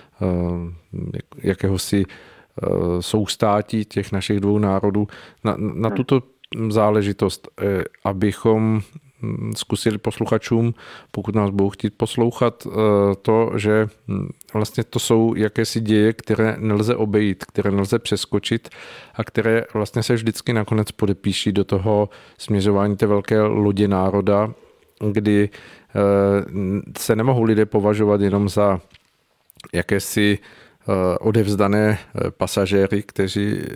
[1.42, 2.66] jakéhosi eh,
[3.00, 5.08] soustátí těch našich dvou národů
[5.44, 5.96] na, na hmm.
[5.96, 6.22] tuto
[6.68, 8.80] záležitost, eh, abychom
[9.22, 10.74] hm, zkusili posluchačům,
[11.10, 12.66] pokud nás budou chtít poslouchat,
[13.22, 18.68] to, že hm, vlastně to jsou jakési děje, které nelze obejít, které nelze přeskočit
[19.14, 22.08] a které vlastně se vždycky nakonec podepíší do toho
[22.38, 24.52] směřování té velké lodě národa,
[25.10, 25.48] kdy
[26.98, 28.80] se nemohou lidé považovat jenom za
[29.72, 33.66] jakési eh, odevzdané eh, pasažéry, kteří eh,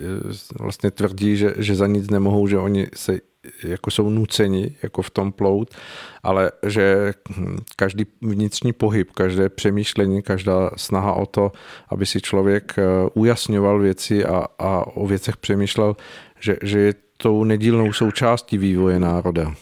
[0.59, 3.19] vlastně tvrdí, že, že za nic nemohou, že oni se
[3.63, 5.75] jako jsou nuceni jako v tom plout,
[6.23, 11.51] ale že hm, každý vnitřní pohyb, každé přemýšlení, každá snaha o to,
[11.89, 12.75] aby si člověk
[13.13, 15.95] ujasňoval věci a, a o věcech přemýšlel,
[16.39, 19.53] že, že je tou nedílnou součástí vývoje národa.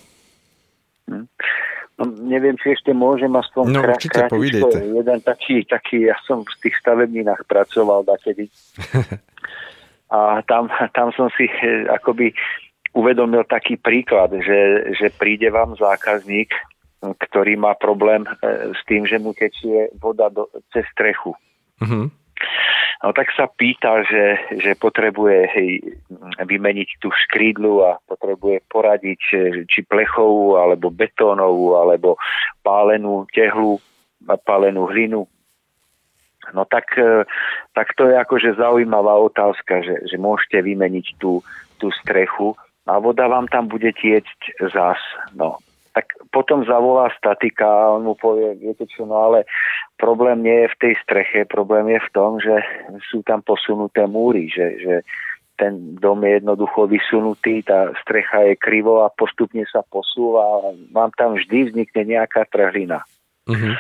[1.12, 1.26] Hmm.
[1.94, 4.82] No, neviem, či ešte môžem aspoň no, krát, určite, povídejte.
[4.82, 8.50] jeden taký, taký, ja som v tých stavebninách pracoval dakedy.
[10.14, 12.34] a tam, tam som si eh, akoby
[12.98, 16.50] uvedomil taký príklad, že, že príde vám zákazník,
[17.02, 18.24] ktorý má problém
[18.72, 21.34] s tým, že mu tečie voda do, cez strechu.
[21.82, 22.23] Mm-hmm.
[23.04, 25.52] No tak sa pýta, že, že potrebuje
[26.40, 29.22] vymeniť tú škrídlu a potrebuje poradiť,
[29.68, 32.16] či plechovú, alebo betónovú, alebo
[32.64, 33.84] pálenú tehlu,
[34.48, 35.28] pálenú hlinu.
[36.52, 37.24] No tak, e,
[37.72, 41.40] tak to je akože zaujímavá otázka, že, že môžete vymeniť tú,
[41.80, 45.00] tú strechu a voda vám tam bude tiecť zás.
[45.32, 45.64] No,
[45.94, 49.46] tak potom zavolá statika a on mu povie, viete čo, no ale
[50.02, 52.58] problém nie je v tej streche, problém je v tom, že
[53.14, 54.96] sú tam posunuté múry, že, že
[55.54, 61.14] ten dom je jednoducho vysunutý, tá strecha je krivo a postupne sa posúva a vám
[61.14, 63.06] tam vždy vznikne nejaká trhlina.
[63.46, 63.78] Uh-huh.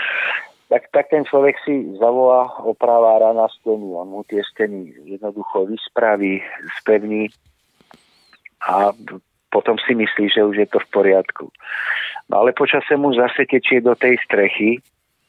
[0.69, 6.45] Tak, tak ten človek si zavolá opravára na stenu, on mu tie steny jednoducho vyspraví,
[6.77, 7.33] spevní
[8.63, 8.93] a
[9.53, 11.53] potom si myslí, že už je to v poriadku.
[12.33, 14.81] No ale počase mu zase tečie do tej strechy,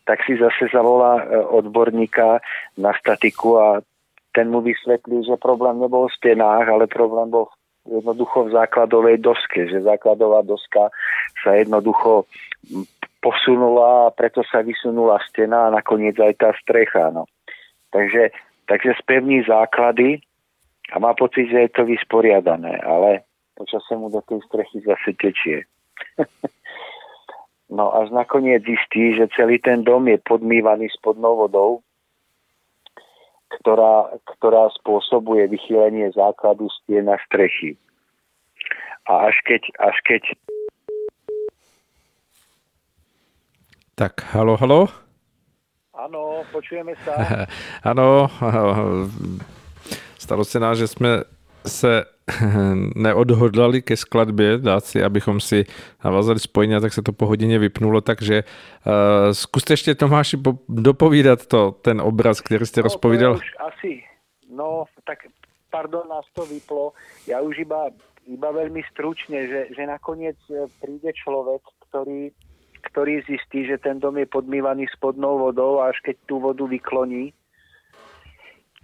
[0.09, 2.41] tak si zase zavolá e, odborníka
[2.81, 3.69] na statiku a
[4.33, 7.53] ten mu vysvetlí, že problém nebol v stenách, ale problém bol
[7.85, 10.89] jednoducho v základovej doske, že základová doska
[11.45, 12.25] sa jednoducho
[13.21, 17.13] posunula a preto sa vysunula stena a nakoniec aj tá strecha.
[17.13, 17.29] No.
[17.93, 18.33] Takže,
[18.65, 20.21] takže spevní základy
[20.93, 23.25] a má pocit, že je to vysporiadané, ale
[23.55, 25.65] počasie mu do tej strechy zase tečie.
[27.77, 31.83] no až nakoniec zistí, že celý ten dom je podmývaný spodnou vodou,
[33.61, 37.79] ktorá, ktorá spôsobuje vychýlenie základu stien na strechy.
[39.07, 40.23] A až keď, až keď...
[43.95, 44.91] Tak, halo, halo?
[45.95, 47.47] Áno, počujeme sa.
[47.91, 48.27] Áno,
[50.25, 51.23] stalo se nás, že jsme
[51.67, 52.05] se
[52.97, 55.65] neodhodlali ke skladbě, dát si, abychom si
[56.05, 60.37] navázali spojení, tak se to po hodině vypnulo, takže uh, zkuste ještě Tomáši
[60.69, 63.35] dopovídat to, ten obraz, který jste no, rozpovídal.
[63.35, 64.03] už asi,
[64.51, 65.19] no tak
[65.75, 66.95] pardon, nás to vyplo.
[67.27, 67.91] Ja už iba,
[68.31, 72.31] iba veľmi stručne, že, že nakoniec e, príde človek, ktorý,
[72.95, 77.35] ktorý zistí, že ten dom je podmývaný spodnou vodou a až keď tú vodu vykloní,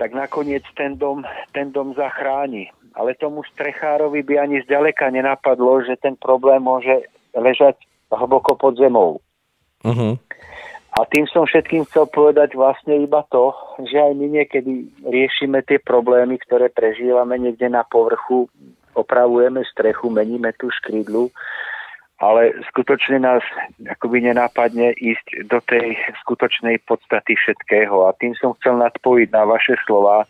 [0.00, 1.20] tak nakoniec ten dom,
[1.52, 7.78] ten dom zachráni ale tomu strechárovi by ani zďaleka nenapadlo, že ten problém môže ležať
[8.10, 9.22] hlboko pod zemou.
[9.86, 10.18] Uh-huh.
[10.90, 13.54] A tým som všetkým chcel povedať vlastne iba to,
[13.86, 18.50] že aj my niekedy riešime tie problémy, ktoré prežívame niekde na povrchu,
[18.98, 21.30] opravujeme strechu, meníme tú škrídlu,
[22.20, 23.40] ale skutočne nás
[23.88, 28.04] akoby nenápadne ísť do tej skutočnej podstaty všetkého.
[28.04, 30.28] A tým som chcel nadpojiť na vaše slova,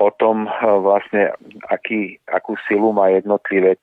[0.00, 1.32] o tom eh, vlastne,
[1.68, 3.80] aký, akú silu má jednotlivec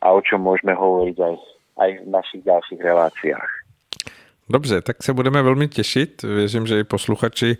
[0.00, 1.34] a o čom môžeme hovoriť aj,
[1.80, 3.50] aj v našich ďalších reláciách.
[4.48, 6.22] Dobře, tak se budeme velmi těšit.
[6.22, 7.56] Věřím, že i posluchači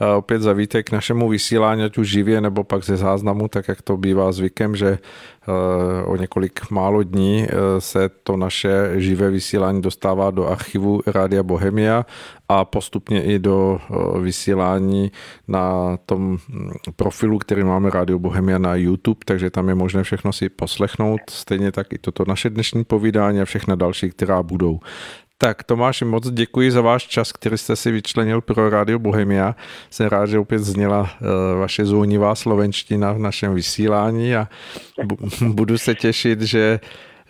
[0.00, 3.82] eh, opět zavíte k našemu vysílání, ať už živě nebo pak ze záznamu, tak jak
[3.82, 9.82] to bývá zvykem, že eh, o několik málo dní eh, se to naše živé vysílání
[9.82, 12.06] dostává do archivu Rádia Bohemia
[12.48, 13.80] a postupně i do
[14.20, 15.12] vysílání
[15.48, 20.32] na tom hm, profilu, který máme Rádio Bohemia na YouTube, takže tam je možné všechno
[20.32, 24.80] si poslechnout, stejně tak i toto naše dnešní povídání a všechna další, která budou.
[25.40, 29.56] Tak Tomáši, moc děkuji za váš čas, který jste si vyčlenil pro Rádio Bohemia.
[29.90, 31.28] Jsem rád, že opět zněla uh,
[31.60, 34.48] vaše zúnivá slovenština v našem vysílání a
[35.40, 36.80] budu se těšit, že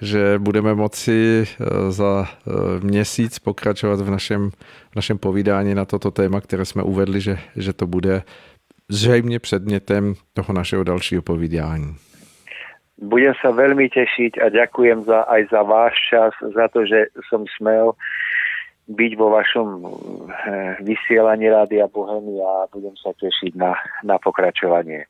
[0.00, 2.54] že budeme moci uh, za uh,
[2.84, 4.50] měsíc pokračovat v našem,
[4.90, 8.22] v našem povídání na toto téma, které jsme uvedli, že, že to bude
[8.88, 11.96] zřejmě předmětem toho našeho dalšího povídání.
[12.98, 17.46] Budem sa veľmi tešiť a ďakujem za, aj za váš čas, za to, že som
[17.54, 17.94] smel
[18.88, 19.88] byť vo vašom eh,
[20.82, 25.06] vysielaní Rádia Bohemy a budem sa tešiť na, na pokračovanie.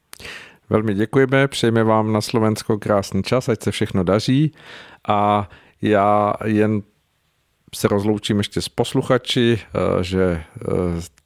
[0.71, 4.53] Velmi děkujeme, přejeme vám na Slovensko krásný čas, ať se všechno daří
[5.09, 5.49] a
[5.83, 6.83] já jen
[7.75, 10.65] se rozloučím ještě s posluchači, eh, že eh,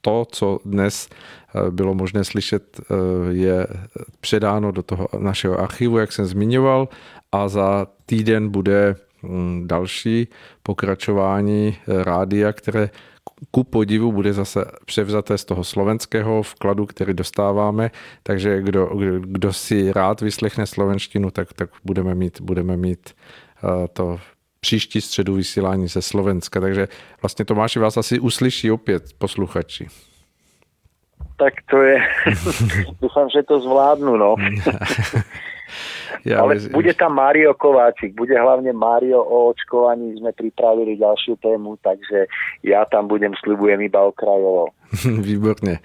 [0.01, 2.81] to, co dnes eh, bylo možné slyšet,
[3.29, 3.67] je
[4.21, 6.89] předáno do toho našeho archivu, jak jsem zmiňoval,
[7.31, 10.27] a za týden bude hm, další
[10.63, 12.89] pokračování rádia, které
[13.51, 17.91] ku podivu bude zase převzaté z toho slovenského vkladu, který dostáváme,
[18.23, 23.15] takže kdo, kdo, kdo si rád vyslechne slovenštinu, tak, tak budeme mít, budeme mít
[23.93, 24.19] to
[24.63, 26.59] příští středu vysílání ze Slovenska.
[26.59, 26.87] Takže
[27.21, 29.87] vlastně Tomáši vás asi uslyší opět posluchači.
[31.37, 31.97] Tak to je,
[33.01, 34.35] dúfam, že to zvládnu, no.
[36.25, 36.71] Ja Ale věřím.
[36.71, 42.31] bude tam Mário Kováčik, bude hlavne Mário o očkovaní, sme pripravili ďalšiu tému, takže
[42.63, 44.71] ja tam budem, slibujem iba okrajovo.
[45.27, 45.79] Výborně.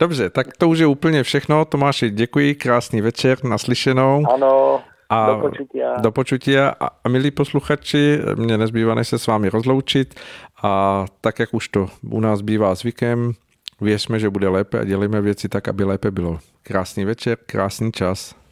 [0.00, 1.64] Dobře, tak to už je úplně všechno.
[1.64, 4.24] Tomáši, děkuji, krásný večer, naslyšenou.
[4.34, 4.82] Ano,
[5.14, 5.96] a do počutia.
[6.00, 6.74] Do počutia.
[6.80, 10.14] A, milí posluchači, mě nezbývá, než se s vámi rozloučit.
[10.62, 13.32] A tak, jak už to u nás bývá zvykem,
[13.80, 16.38] věřme, že bude lépe a dělíme věci tak, aby lépe bylo.
[16.62, 18.43] Krásný večer, krásný čas.